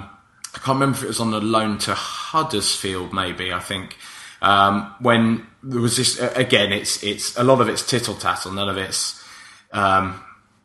[0.56, 3.98] I can't remember if it was on the loan to Huddersfield, maybe I think,
[4.42, 6.20] um, when there was this.
[6.20, 9.24] Again, it's it's a lot of it's tittle tattle, none of it's
[9.72, 10.22] um,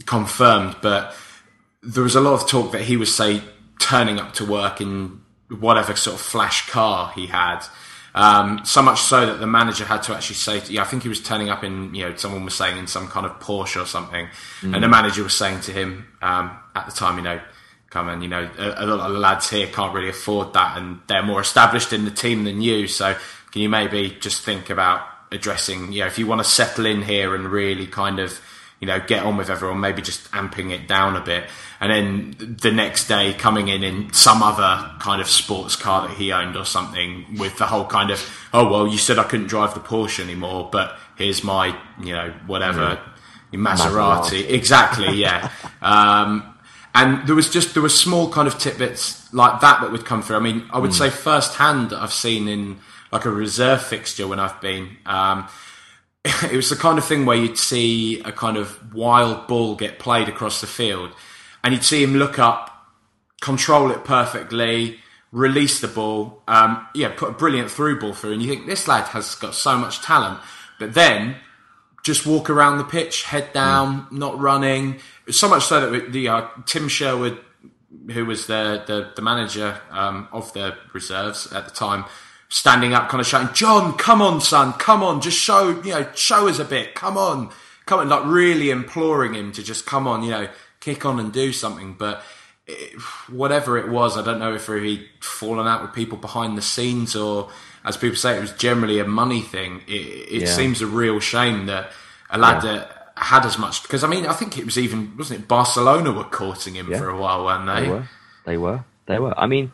[0.07, 1.15] confirmed, but
[1.83, 3.41] there was a lot of talk that he was say
[3.81, 7.65] turning up to work in whatever sort of flash car he had.
[8.15, 11.03] Um, so much so that the manager had to actually say, to, yeah, I think
[11.03, 13.83] he was turning up in, you know, someone was saying in some kind of Porsche
[13.83, 14.29] or something,
[14.61, 14.75] mm.
[14.75, 17.41] and the manager was saying to him um, at the time, you know,
[17.89, 21.01] come on, you know, a, a, lot of lads here can't really afford that, and
[21.07, 22.89] they're more established in the team than you.
[22.89, 23.17] So
[23.53, 27.03] can you maybe just think about addressing, you know, if you want to settle in
[27.03, 28.41] here and really kind of
[28.81, 31.45] you know, get on with everyone, maybe just amping it down a bit.
[31.81, 36.17] And then the next day coming in in some other kind of sports car that
[36.17, 39.49] he owned or something with the whole kind of, oh, well, you said I couldn't
[39.49, 42.99] drive the Porsche anymore, but here's my, you know, whatever,
[43.53, 43.59] mm.
[43.59, 44.31] Maserati.
[44.31, 44.51] Maserati.
[44.51, 45.51] Exactly, yeah.
[45.83, 46.55] um,
[46.95, 50.23] and there was just, there were small kind of tidbits like that that would come
[50.23, 50.37] through.
[50.37, 50.99] I mean, I would mm.
[50.99, 52.79] say firsthand that I've seen in
[53.13, 55.49] like a reserve fixture when I've been, um,
[56.25, 59.99] it was the kind of thing where you'd see a kind of wild ball get
[59.99, 61.13] played across the field,
[61.65, 62.91] and you'd see him look up,
[63.41, 64.99] control it perfectly,
[65.33, 68.87] release the ball, um, yeah, put a brilliant through ball through, and you think this
[68.87, 70.41] lad has got so much talent,
[70.79, 71.37] but then
[72.03, 74.13] just walk around the pitch, head down, mm.
[74.13, 75.01] not running.
[75.31, 77.39] So much so that the uh, Tim Sherwood,
[78.11, 82.05] who was the the, the manager um, of the reserves at the time
[82.51, 86.07] standing up, kind of shouting, "John, come on, son, come on, just show, you know,
[86.15, 87.51] show us a bit, come on,
[87.87, 90.49] come on," like really imploring him to just come on, you know,
[90.81, 91.95] kick on and do something.
[91.95, 92.23] But
[92.67, 96.63] it, whatever it was, I don't know if he'd fallen out with people behind the
[96.63, 97.51] scenes or,
[97.85, 99.83] as people say, it was generally a money thing.
[99.87, 100.47] It, it yeah.
[100.47, 101.93] seems a real shame that
[102.31, 102.73] a lad yeah.
[102.73, 106.11] that had as much because I mean I think it was even wasn't it Barcelona
[106.11, 106.99] were courting him yeah.
[106.99, 107.83] for a while, weren't they?
[107.83, 108.09] They were.
[108.47, 108.85] They were.
[109.07, 109.39] They were.
[109.39, 109.73] I mean,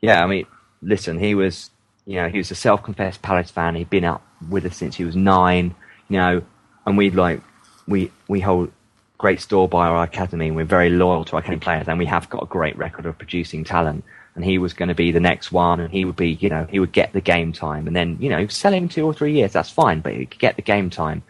[0.00, 0.22] yeah.
[0.22, 0.46] I mean,
[0.82, 1.70] listen, he was
[2.06, 3.74] you know, he was a self-confessed Palace fan.
[3.74, 5.74] He'd been out with us since he was nine.
[6.08, 6.42] You know,
[6.86, 7.40] and we'd like
[7.86, 8.72] we we hold
[9.18, 12.06] great store by our academy, and we're very loyal to our academy players, and we
[12.06, 14.04] have got a great record of producing talent.
[14.34, 16.66] And he was going to be the next one, and he would be, you know,
[16.70, 19.32] he would get the game time, and then you know, sell him two or three
[19.32, 19.52] years.
[19.52, 21.22] That's fine, but he could get the game time.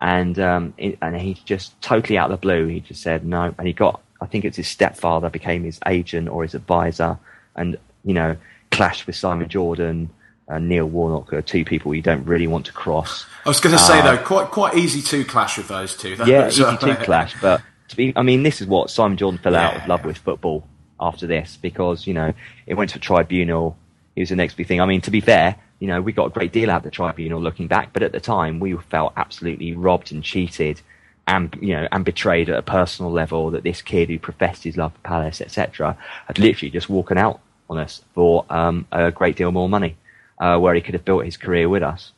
[0.00, 3.54] And um, it, and he just totally out of the blue, he just said no,
[3.58, 4.00] and he got.
[4.20, 7.18] I think it's his stepfather became his agent or his advisor,
[7.54, 8.36] and you know
[8.78, 10.08] clashed with Simon Jordan
[10.46, 13.26] and Neil Warnock are two people you don't really want to cross.
[13.44, 16.16] I was going to say uh, though, quite quite easy to clash with those two.
[16.24, 19.54] yeah, easy to clash, but to be, I mean, this is what Simon Jordan fell
[19.54, 20.64] yeah, out of love with football
[21.00, 22.32] after this because you know
[22.68, 23.76] it went to a tribunal.
[24.14, 24.80] It was the next big thing.
[24.80, 26.92] I mean, to be fair, you know we got a great deal out of the
[26.92, 30.80] tribunal looking back, but at the time we felt absolutely robbed and cheated.
[31.26, 34.78] And you know, and betrayed at a personal level that this kid who professed his
[34.78, 39.36] love for Palace, etc., had literally just walking out on us for um, a great
[39.36, 39.96] deal more money,
[40.38, 42.12] uh, where he could have built his career with us.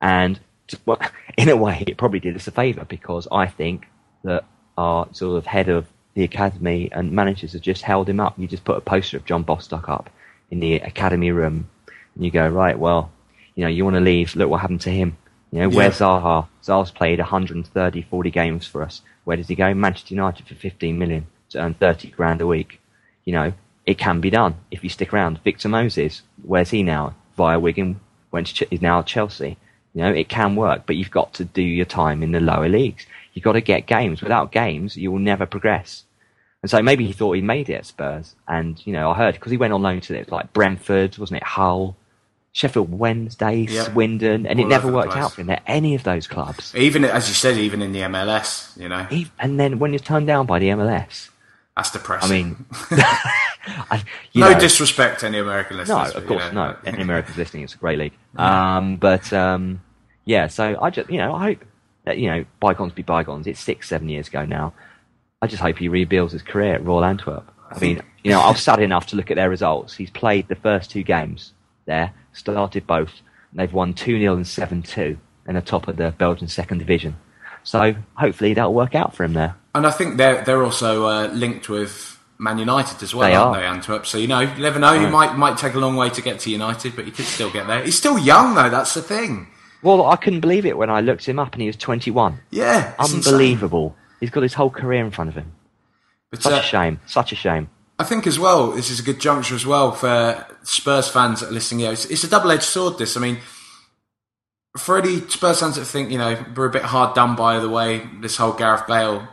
[0.00, 0.38] And
[0.84, 1.00] well,
[1.36, 3.86] in a way, it probably did us a favour because I think
[4.24, 4.44] that
[4.76, 8.38] our sort of head of the academy and managers have just held him up.
[8.38, 10.10] You just put a poster of John Bostock up
[10.50, 11.68] in the academy room,
[12.14, 13.10] and you go, right, well,
[13.54, 14.34] you know, you want to leave.
[14.36, 15.16] Look what happened to him.
[15.52, 15.76] You know, yeah.
[15.76, 16.48] where's Zaha?
[16.62, 19.02] Zaha's played 130, 40 games for us.
[19.24, 19.72] Where does he go?
[19.74, 22.80] Manchester United for 15 million to earn 30 grand a week.
[23.24, 23.52] You know,
[23.86, 25.40] it can be done if you stick around.
[25.44, 27.14] Victor Moses, where's he now?
[27.36, 28.00] Via Wigan,
[28.32, 29.56] went to, is now Chelsea.
[29.94, 32.68] You know, it can work, but you've got to do your time in the lower
[32.68, 33.06] leagues.
[33.32, 34.20] You've got to get games.
[34.20, 36.04] Without games, you will never progress.
[36.62, 38.34] And so maybe he thought he made it at Spurs.
[38.48, 41.38] And, you know, I heard, because he went on loan to it, like Brentford, wasn't
[41.38, 41.44] it?
[41.44, 41.96] Hull,
[42.52, 43.66] Sheffield Wednesday.
[43.66, 46.74] Swindon, and All it never worked out for him at any of those clubs.
[46.74, 49.06] Even, as you said, even in the MLS, you know.
[49.38, 51.28] and then when you're turned down by the MLS,
[51.76, 52.30] that's depressing.
[52.30, 52.66] I mean,
[53.90, 54.02] I,
[54.34, 56.14] no know, disrespect to any American listeners.
[56.14, 56.70] No, of course, you know.
[56.70, 56.76] no.
[56.86, 58.12] Any Americans listening, it's a great league.
[58.36, 59.80] Um, but um,
[60.26, 61.64] yeah, so I just, you know, I hope
[62.04, 63.46] that you know, bygones be bygones.
[63.46, 64.74] It's six, seven years ago now.
[65.40, 67.50] I just hope he rebuilds his career at Royal Antwerp.
[67.70, 69.94] I mean, you know, I was sad enough to look at their results.
[69.94, 71.52] He's played the first two games
[71.86, 73.12] there, started both.
[73.50, 76.78] And they've won 2 0 and 7 2 and the top of the Belgian second
[76.78, 77.16] division.
[77.64, 79.56] So hopefully that'll work out for him there.
[79.76, 83.56] And I think they're they're also uh, linked with Man United as well, they aren't
[83.56, 83.60] are.
[83.60, 84.06] they, Antwerp?
[84.06, 84.92] So you know, you never know.
[84.92, 85.02] Right.
[85.02, 87.50] You might might take a long way to get to United, but you could still
[87.50, 87.82] get there.
[87.84, 88.70] He's still young though.
[88.70, 89.48] That's the thing.
[89.82, 92.40] Well, I couldn't believe it when I looked him up and he was 21.
[92.50, 93.88] Yeah, unbelievable.
[93.88, 94.16] Insane.
[94.20, 95.52] He's got his whole career in front of him.
[96.30, 97.00] But, Such uh, a shame.
[97.06, 97.68] Such a shame.
[97.98, 101.50] I think as well, this is a good juncture as well for Spurs fans that
[101.50, 101.92] are listening here.
[101.92, 102.98] It's, it's a double edged sword.
[102.98, 103.38] This, I mean,
[104.76, 107.68] for any Spurs fans that think you know we're a bit hard done by the
[107.68, 109.28] way this whole Gareth Bale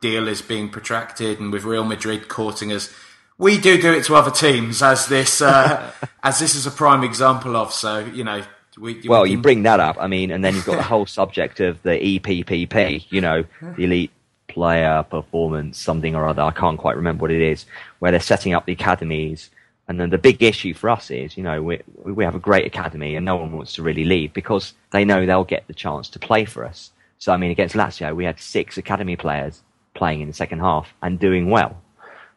[0.00, 2.92] deal is being protracted, and with Real Madrid courting us.
[3.36, 5.92] We do do it to other teams, as this uh,
[6.22, 7.72] as this is a prime example of.
[7.72, 8.42] So you know,
[8.78, 9.36] we, well, we can...
[9.36, 9.96] you bring that up.
[9.98, 13.06] I mean, and then you've got the whole subject of the EPPP.
[13.10, 14.10] You know, the elite
[14.48, 16.42] player performance something or other.
[16.42, 17.66] I can't quite remember what it is.
[17.98, 19.50] Where they're setting up the academies,
[19.86, 22.66] and then the big issue for us is, you know, we we have a great
[22.66, 26.08] academy, and no one wants to really leave because they know they'll get the chance
[26.10, 26.90] to play for us.
[27.18, 29.62] So I mean, against Lazio, we had six academy players
[29.98, 31.76] playing in the second half and doing well.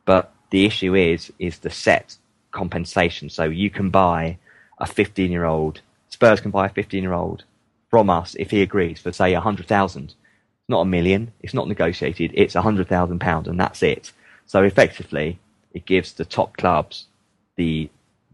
[0.05, 2.17] But the issue is is the set
[2.51, 3.29] compensation.
[3.29, 4.37] So you can buy
[4.77, 5.81] a 15 year old.
[6.09, 7.43] Spurs can buy a 15 year old
[7.89, 10.13] from us if he agrees for say a hundred thousand.
[10.67, 11.33] Not a million.
[11.41, 12.31] It's not negotiated.
[12.33, 14.11] It's a hundred thousand pounds, and that's it.
[14.45, 15.39] So effectively,
[15.73, 17.05] it gives the top clubs
[17.55, 17.89] the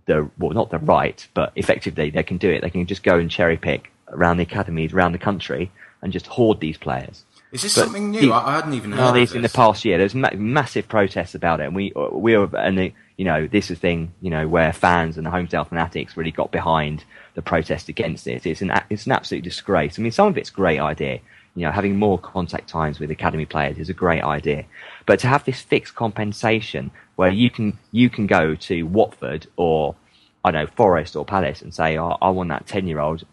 [0.05, 2.61] the well, not the right, but effectively they can do it.
[2.61, 5.71] They can just go and cherry pick around the academies around the country
[6.01, 7.25] and just hoard these players.
[7.51, 8.27] Is this But something new?
[8.27, 9.33] the- I, hadn't even heard No, this.
[9.33, 9.97] in the past year.
[9.97, 13.71] There's ma- massive protests about it, and we we were and the, you know this
[13.71, 17.03] is a thing you know where fans and the Holmesdale fanatics really got behind
[17.35, 18.45] the protest against it.
[18.45, 19.97] It's an it's an absolute disgrace.
[19.97, 21.19] I mean, some of it's a great idea.
[21.55, 24.65] You know, having more contact times with academy players is a great idea,
[25.05, 29.95] but to have this fixed compensation where you can you can go to Watford or
[30.43, 33.23] I don't know Forest or Palace and say, oh, I want that ten year old.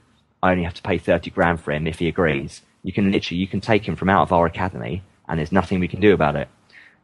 [0.43, 2.63] I only have to pay thirty grand for him if he agrees.
[2.85, 5.81] You can literally you can take him from out of our academy, and there's nothing
[5.81, 6.49] we can do about it.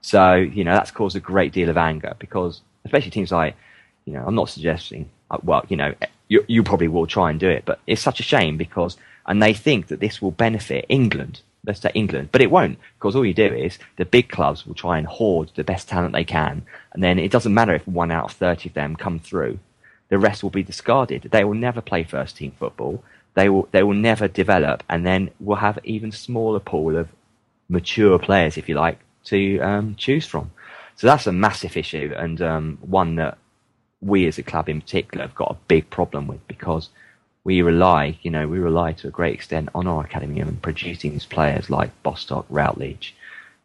[0.01, 3.57] So you know that's caused a great deal of anger because especially teams like
[4.05, 5.95] you know I'm not suggesting uh, well you know
[6.29, 9.43] you you probably will try and do it, but it's such a shame because and
[9.43, 11.41] they think that this will benefit England.
[11.67, 14.75] Let's say England, but it won't because all you do is the big clubs will
[14.75, 16.63] try and hoard the best talent they can,
[16.93, 19.59] and then it doesn't matter if one out of thirty of them come through
[20.11, 21.29] the rest will be discarded.
[21.31, 23.03] They will never play first team football.
[23.35, 27.09] They will they will never develop, and then we'll have even smaller pool of
[27.69, 30.51] mature players, if you like, to um, choose from.
[30.97, 33.39] So that's a massive issue, and um, one that
[34.01, 36.89] we as a club in particular have got a big problem with because
[37.45, 41.13] we rely, you know, we rely to a great extent on our academy and producing
[41.13, 43.15] these players like Bostock, Routledge,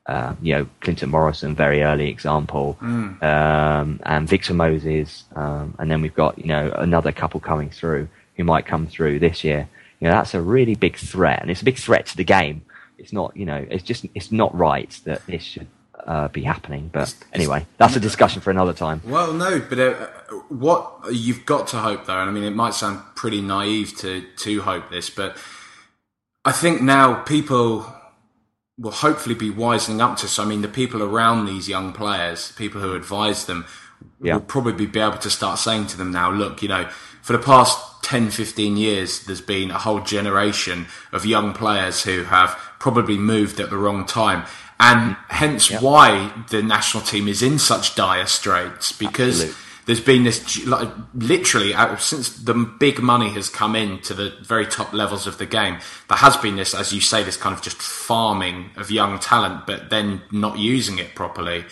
[0.05, 2.77] uh, you know, Clinton Morrison, very early example,
[3.21, 8.07] um, and Victor Moses, um, and then we've got you know another couple coming through
[8.35, 9.67] who might come through this year.
[9.99, 12.63] You know, that's a really big threat, and it's a big threat to the game.
[12.97, 15.67] It's not, you know, it's just it's not right that this should
[16.05, 16.89] uh, be happening.
[16.93, 19.01] But anyway, that's a discussion for another time.
[19.05, 19.93] Well, no, but uh,
[20.49, 24.23] what you've got to hope, though, and I mean, it might sound pretty naive to
[24.37, 25.37] to hope this, but
[26.43, 27.85] I think now people
[28.77, 30.37] will hopefully be wisening up to this.
[30.37, 33.65] I mean, the people around these young players, people who advise them,
[34.21, 34.33] Yeah.
[34.35, 36.89] will probably be able to start saying to them now, look, you know,
[37.21, 42.23] for the past 10, 15 years, there's been a whole generation of young players who
[42.25, 44.45] have probably moved at the wrong time.
[44.79, 49.57] And hence why the national team is in such dire straits because Absolute.
[49.87, 54.67] there's been this like, literally since the big money has come in to the very
[54.67, 55.79] top levels of the game
[56.09, 59.65] there has been this as you say this kind of just farming of young talent
[59.65, 61.63] but then not using it properly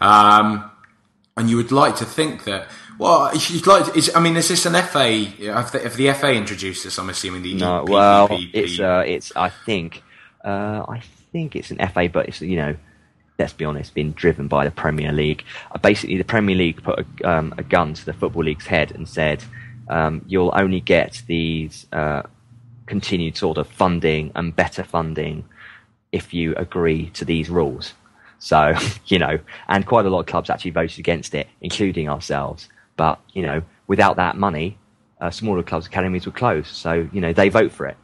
[0.00, 0.70] um,
[1.36, 2.68] and you would like to think that
[2.98, 6.32] well you'd like to, is, I mean is this an FA if the, the FA
[6.32, 10.02] introduced this I'm assuming the No, EPPP well, it's uh, it's I think
[10.46, 12.76] uh, I think it's an FA, but it's you know,
[13.38, 15.44] let's be honest, been driven by the Premier League.
[15.72, 18.92] Uh, basically, the Premier League put a, um, a gun to the Football League's head
[18.92, 19.42] and said,
[19.88, 22.22] um, "You'll only get these uh,
[22.86, 25.44] continued sort of funding and better funding
[26.12, 27.94] if you agree to these rules."
[28.38, 28.74] So
[29.06, 32.68] you know, and quite a lot of clubs actually voted against it, including ourselves.
[32.96, 34.78] But you know, without that money,
[35.20, 36.68] uh, smaller clubs' academies would close.
[36.68, 37.96] So you know, they vote for it.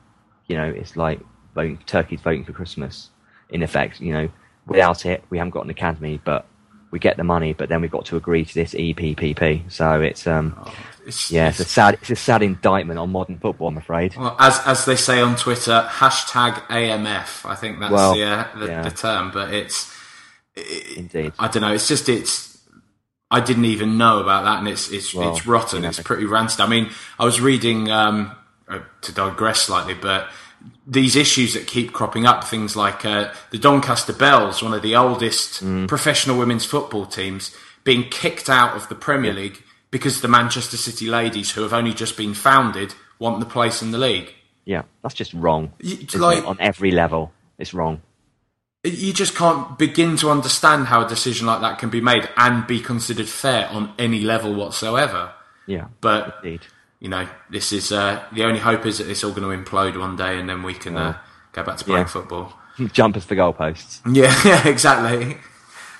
[0.49, 1.21] You know, it's like
[1.55, 3.11] voting, Turkey's voting for Christmas.
[3.51, 4.29] In effect, you know,
[4.67, 6.47] without it, we haven't got an academy, but
[6.91, 9.71] we get the money, but then we've got to agree to this EPPP.
[9.71, 10.57] So it's um,
[11.03, 14.15] It's- yeah, it's a sad, it's a sad indictment on modern football, I'm afraid.
[14.17, 17.45] Well, as as they say on Twitter, hashtag AMF.
[17.49, 18.83] I think that's Well, the, uh, the, yeah.
[18.83, 19.91] the term, but it's
[20.97, 21.33] Indeed.
[21.39, 21.73] I don't know.
[21.73, 22.52] It's just it's.
[23.33, 25.79] I didn't even know about that, and it's it's Well, it's rotten.
[25.79, 25.89] you know.
[25.89, 26.61] It's pretty rancid.
[26.61, 28.33] I mean, I was reading um,
[28.69, 30.29] uh, to digress slightly, but
[30.87, 34.95] these issues that keep cropping up, things like uh, the Doncaster Belles, one of the
[34.95, 35.89] oldest Mm.
[35.89, 37.55] professional women's football teams,
[37.85, 39.59] being kicked out of the Premier League
[39.91, 43.91] because the Manchester City ladies, who have only just been founded, want the place in
[43.91, 44.33] the league.
[44.65, 45.73] Yeah, that's just wrong.
[45.83, 48.01] Y- isn't like- on every level, it's wrong.
[48.85, 52.67] You just can't begin to understand how a decision like that can be made and
[52.67, 55.33] be considered fair on any level whatsoever.
[55.67, 56.63] Yeah, But indeed.
[56.99, 59.99] you know, this is uh, the only hope is that it's all going to implode
[59.99, 61.17] one day, and then we can uh,
[61.53, 62.07] go back to playing Yeah.
[62.09, 62.53] football.
[62.93, 64.01] Jumpers for goalposts.
[64.13, 65.37] Yeah, yeah, exactly.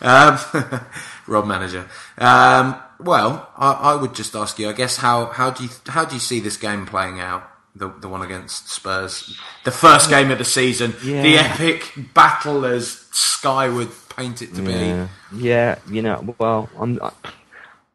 [0.01, 0.39] Um,
[1.29, 1.89] Rob manager.
[2.19, 6.05] Um, well, I, I would just ask you, I guess, how how do you how
[6.05, 7.49] do you see this game playing out?
[7.75, 11.23] The the one against Spurs, the first game of the season, Yeah.
[11.23, 15.43] the epic battle as Sky would paint it to Yeah, be.
[15.49, 15.79] yeah.
[15.91, 17.01] You know, well, I'm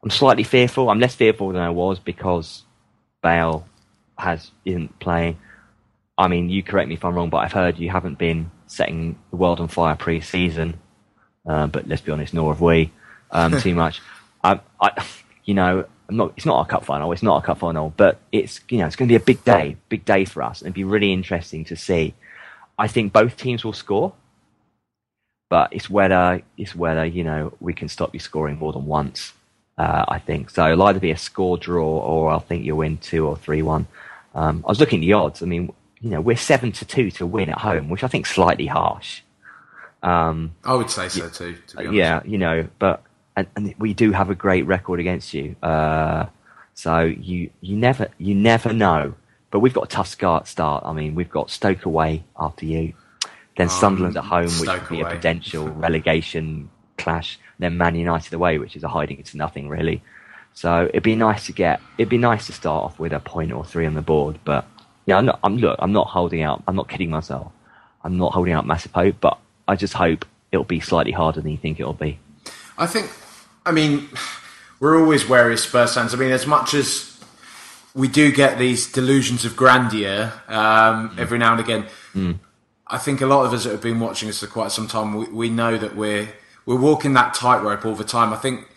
[0.04, 0.90] I'm slightly fearful.
[0.90, 2.64] I'm less fearful than I was because
[3.22, 3.68] Bale
[4.18, 5.38] has isn't playing.
[6.18, 9.18] I mean, you correct me if I'm wrong, but I've heard you haven't been setting
[9.30, 10.80] the world on fire pre-season.
[11.48, 12.92] Uh, but let's be honest, nor have we
[13.32, 14.02] um, too much.
[14.44, 15.06] I, I,
[15.46, 16.34] you know, I'm not.
[16.38, 17.12] It's not a cup final.
[17.12, 19.44] It's not a cup final, but it's you know, it's going to be a big
[19.44, 22.14] day, big day for us, and it'd be really interesting to see.
[22.80, 24.14] I think both teams will score
[25.50, 29.34] but it's whether it's whether you know we can stop you scoring more than once.
[29.78, 30.72] Uh, I think so.
[30.72, 33.88] It'll either be a score draw or I think you'll win two or three one.
[34.34, 35.44] Um, I was looking at the odds.
[35.44, 38.26] I mean, you know, we're seven to two to win at home, which I think
[38.26, 39.22] is slightly harsh.
[40.04, 41.56] Um, I would say so too.
[41.68, 41.96] To be honest.
[41.96, 43.04] yeah, you know, but
[43.38, 45.56] and, and we do have a great record against you.
[45.62, 46.26] Uh,
[46.74, 49.14] so you you never you never know.
[49.52, 50.48] But we've got a tough start.
[50.48, 50.84] Start.
[50.86, 52.94] I mean, we've got Stoke away after you,
[53.56, 55.12] then Sunderland at home, which would be away.
[55.12, 57.40] a potential relegation clash.
[57.60, 60.04] Then Man United away, which is a hiding to nothing really.
[60.54, 61.80] So it'd be nice to get.
[61.98, 64.40] It'd be nice to start off with a point or three on the board.
[64.44, 64.66] But
[65.06, 65.40] yeah, I'm not.
[65.44, 65.78] I'm look.
[65.80, 66.64] I'm not holding out.
[66.68, 67.52] I'm not kidding myself.
[68.04, 71.52] I'm not holding out massive hope, but I just hope it'll be slightly harder than
[71.52, 72.20] you think it'll be.
[72.78, 73.10] I think,
[73.68, 74.08] I mean,
[74.80, 76.14] we're always wary as Spurs fans.
[76.14, 77.20] I mean, as much as
[77.94, 81.86] we do get these delusions of grandeur um, every now and again,
[82.88, 85.16] I think a lot of us that have been watching us for quite some time,
[85.16, 86.30] we, we know that we're
[86.66, 88.32] we're walking that tightrope all the time.
[88.32, 88.68] I think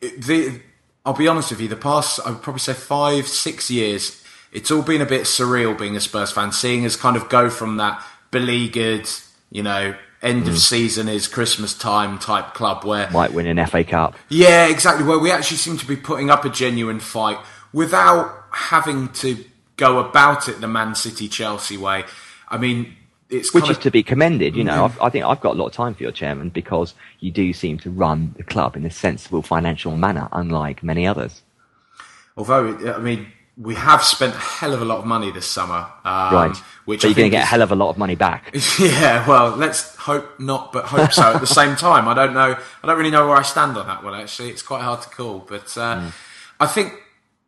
[0.00, 0.60] the
[1.04, 4.70] I'll be honest with you, the past I would probably say five, six years, it's
[4.70, 7.76] all been a bit surreal being a Spurs fan, seeing us kind of go from
[7.76, 9.08] that beleaguered,
[9.50, 10.58] you know, end of mm.
[10.58, 14.14] season is Christmas time type club where Might win an FA Cup.
[14.28, 15.04] yeah, exactly.
[15.04, 17.38] Where we actually seem to be putting up a genuine fight
[17.72, 19.44] without having to
[19.76, 22.04] go about it the Man City Chelsea way.
[22.48, 22.94] I mean,
[23.28, 24.54] it's which kind is of, to be commended.
[24.54, 24.84] You know, mm-hmm.
[24.84, 27.52] I've, I think I've got a lot of time for your chairman because you do
[27.52, 31.42] seem to run the club in a sensible financial manner, unlike many others.
[32.36, 33.26] although I mean
[33.56, 36.56] we have spent a hell of a lot of money this summer, um, right?
[36.84, 38.54] Which but you're going to get a hell of a lot of money back.
[38.78, 41.34] Yeah, well, let's hope not, but hope so.
[41.34, 42.56] At the same time, I don't know.
[42.82, 44.18] I don't really know where I stand on that one.
[44.18, 45.40] Actually, it's quite hard to call.
[45.40, 46.10] But uh,
[46.58, 46.94] I think,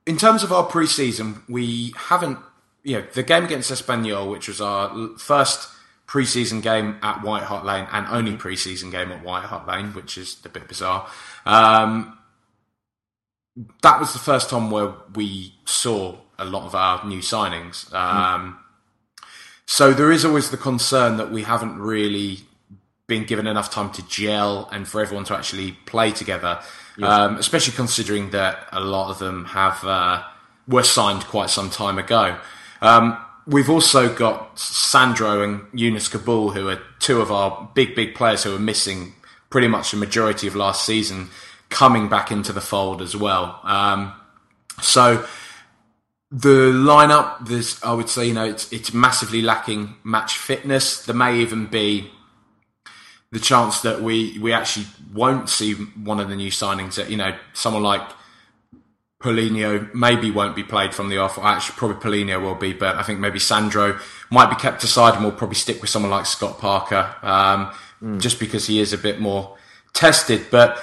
[0.06, 2.38] in terms of our pre-season, we haven't.
[2.82, 5.70] You know, the game against Espanyol, which was our first
[6.06, 10.18] pre-season game at White Hart Lane and only pre-season game at White Hart Lane, which
[10.18, 11.08] is a bit bizarre.
[11.46, 12.18] Um,
[13.82, 17.92] that was the first time where we saw a lot of our new signings.
[17.92, 18.58] Um,
[19.66, 22.40] so there is always the concern that we haven't really
[23.06, 26.60] been given enough time to gel and for everyone to actually play together.
[27.02, 30.22] Um, especially considering that a lot of them have uh,
[30.68, 32.38] were signed quite some time ago.
[32.80, 38.14] Um, we've also got Sandro and Younes Kaboul, who are two of our big, big
[38.14, 39.14] players who are missing
[39.50, 41.30] pretty much the majority of last season,
[41.74, 43.58] coming back into the fold as well.
[43.64, 44.12] Um,
[44.80, 45.26] so
[46.30, 51.04] the lineup, there's, I would say, you know, it's it's massively lacking match fitness.
[51.04, 52.10] There may even be
[53.32, 56.94] the chance that we we actually won't see one of the new signings.
[56.94, 58.08] That you know, someone like
[59.20, 61.38] Paulinho maybe won't be played from the off.
[61.38, 63.98] Actually, probably Paulinho will be, but I think maybe Sandro
[64.30, 68.38] might be kept aside and we'll probably stick with someone like Scott Parker, um, just
[68.38, 69.56] because he is a bit more
[69.92, 70.46] tested.
[70.50, 70.80] But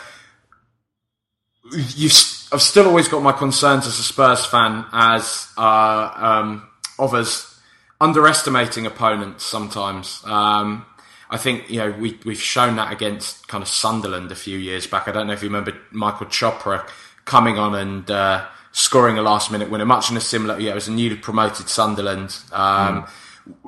[1.72, 6.68] you've, I've still always got my concerns as a Spurs fan as uh, um,
[7.00, 7.60] of us
[8.00, 10.22] underestimating opponents sometimes.
[10.26, 10.86] Um,
[11.30, 14.86] I think you know we we've shown that against kind of Sunderland a few years
[14.86, 15.08] back.
[15.08, 16.86] I don't know if you remember Michael Chopra
[17.24, 20.60] coming on and uh, scoring a last minute winner, much in a similar.
[20.60, 22.36] Yeah, it was a newly promoted Sunderland.
[22.52, 23.06] Um,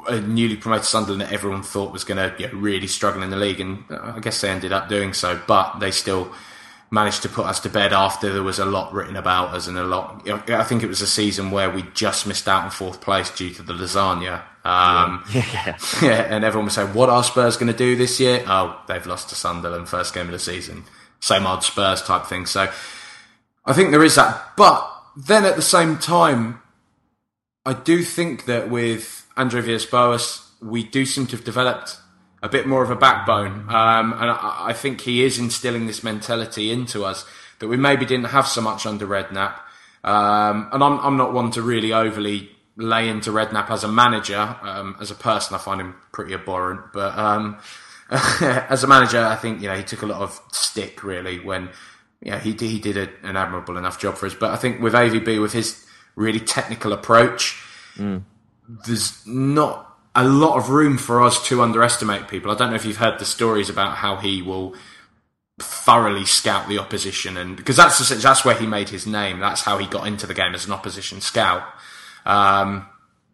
[0.07, 3.31] A newly promoted Sunderland that everyone thought was going to you know, really struggle in
[3.31, 5.39] the league, and uh, I guess they ended up doing so.
[5.47, 6.31] But they still
[6.93, 9.75] managed to put us to bed after there was a lot written about us and
[9.79, 10.29] a lot.
[10.29, 13.49] I think it was a season where we just missed out on fourth place due
[13.49, 14.43] to the lasagna.
[14.63, 15.75] Um, yeah.
[16.03, 19.05] yeah, and everyone was saying, "What are Spurs going to do this year?" Oh, they've
[19.07, 20.83] lost to Sunderland first game of the season.
[21.19, 22.45] Same old Spurs type thing.
[22.45, 22.71] So
[23.65, 24.87] I think there is that, but
[25.17, 26.61] then at the same time,
[27.65, 31.97] I do think that with Andre Villas-Boas, we do seem to have developed
[32.43, 36.03] a bit more of a backbone, um, and I, I think he is instilling this
[36.03, 37.25] mentality into us
[37.59, 39.55] that we maybe didn't have so much under Redknapp.
[40.03, 44.57] Um, and I'm, I'm not one to really overly lay into Redknapp as a manager.
[44.61, 47.59] Um, as a person, I find him pretty abhorrent, but um,
[48.11, 51.69] as a manager, I think you know he took a lot of stick really when
[52.21, 54.33] yeah he he did a, an admirable enough job for us.
[54.33, 55.85] But I think with AVB with his
[56.17, 57.63] really technical approach,
[58.85, 62.51] there's not a lot of room for us to underestimate people.
[62.51, 64.75] I don't know if you've heard the stories about how he will
[65.59, 69.39] thoroughly scout the opposition, and because that's that's where he made his name.
[69.39, 71.63] That's how he got into the game as an opposition scout.
[72.25, 72.87] Um,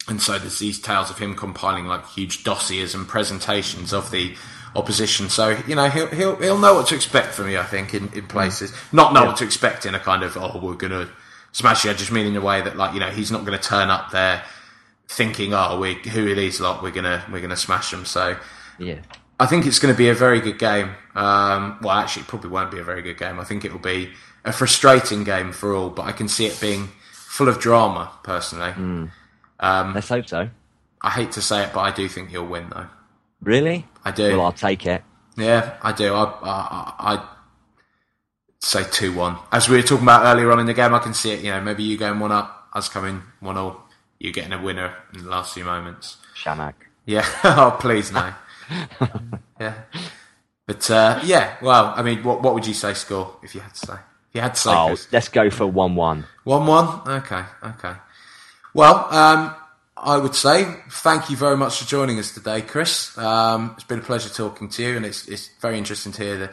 [0.07, 4.35] and so there's these tales of him compiling like huge dossiers and presentations of the
[4.75, 5.29] opposition.
[5.29, 7.59] So you know he'll he'll he'll know what to expect from you.
[7.59, 9.27] I think in, in places, not know yeah.
[9.27, 11.09] what to expect in a kind of oh we're gonna
[11.51, 11.91] smash you.
[11.91, 13.89] I just mean in a way that like you know he's not going to turn
[13.89, 14.43] up there
[15.09, 18.05] thinking oh we who are these lot we're gonna we're gonna smash them.
[18.05, 18.37] So
[18.77, 18.99] yeah.
[19.39, 20.91] I think it's going to be a very good game.
[21.15, 23.39] Um, well, actually, it probably won't be a very good game.
[23.39, 24.11] I think it will be
[24.43, 28.71] a frustrating game for all, but I can see it being full of drama, personally.
[28.71, 29.11] Mm.
[29.61, 30.49] Um, Let's hope so.
[31.01, 32.87] I hate to say it, but I do think he'll win, though.
[33.41, 33.87] Really?
[34.03, 34.35] I do.
[34.35, 35.03] Well, I'll take it.
[35.37, 36.13] Yeah, I do.
[36.13, 37.27] I, I, I
[38.59, 39.37] say two one.
[39.53, 41.39] As we were talking about earlier on in the game, I can see it.
[41.39, 43.88] You know, maybe you going one up, us coming one all.
[44.19, 46.17] You getting a winner in the last few moments.
[46.35, 46.73] Chamakh.
[47.05, 47.25] Yeah.
[47.43, 48.33] oh, please no.
[49.59, 49.73] yeah.
[50.67, 53.73] But uh, yeah, well, I mean, what what would you say score if you had
[53.73, 53.93] to say?
[53.93, 56.25] If you had to say, oh, let's go for one one.
[56.43, 57.01] One one.
[57.07, 57.43] Okay.
[57.63, 57.93] Okay.
[58.75, 59.55] Well, um,
[59.97, 63.17] I would say thank you very much for joining us today, Chris.
[63.17, 66.37] Um, it's been a pleasure talking to you, and it's it's very interesting to hear
[66.37, 66.51] the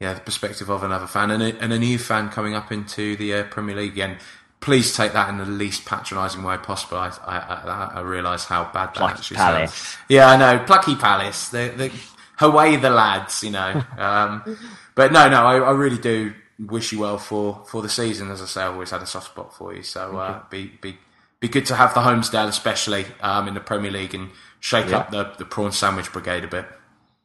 [0.00, 3.16] yeah the perspective of another fan and a, and a new fan coming up into
[3.16, 4.16] the uh, Premier League again.
[4.60, 6.98] Please take that in the least patronising way possible.
[6.98, 9.74] I I, I, I realise how bad that Plucky actually Palace.
[9.74, 10.04] sounds.
[10.08, 11.48] Yeah, I know, Plucky Palace.
[11.50, 11.92] The the
[12.40, 13.82] away the lads, you know.
[13.98, 14.58] Um,
[14.94, 18.30] but no, no, I, I really do wish you well for, for the season.
[18.30, 19.82] As I say, I've always had a soft spot for you.
[19.82, 20.98] So uh, be be
[21.40, 24.30] be good to have the homestand, especially um, in the Premier League, and
[24.60, 24.98] shake yeah.
[24.98, 26.66] up the, the prawn sandwich brigade a bit.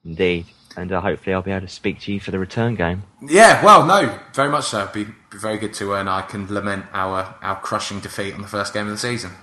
[0.06, 0.46] Indeed.
[0.76, 3.04] And uh, hopefully, I'll be able to speak to you for the return game.
[3.22, 4.82] Yeah, well, no, very much so.
[4.82, 8.34] It'd be, be very good to, uh, and I can lament our our crushing defeat
[8.34, 9.32] on the first game of the season.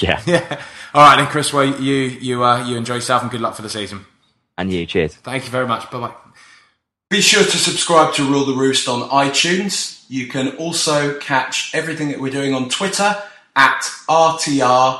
[0.00, 0.60] Yeah, yeah.
[0.94, 1.52] All right, then, Chris.
[1.52, 4.04] Well, you you uh, you enjoy yourself, and good luck for the season.
[4.58, 5.14] And you, cheers.
[5.14, 5.88] Thank you very much.
[5.92, 6.12] Bye bye.
[7.08, 10.04] Be sure to subscribe to Rule the Roost on iTunes.
[10.08, 13.14] You can also catch everything that we're doing on Twitter
[13.54, 14.98] at RTRSSM.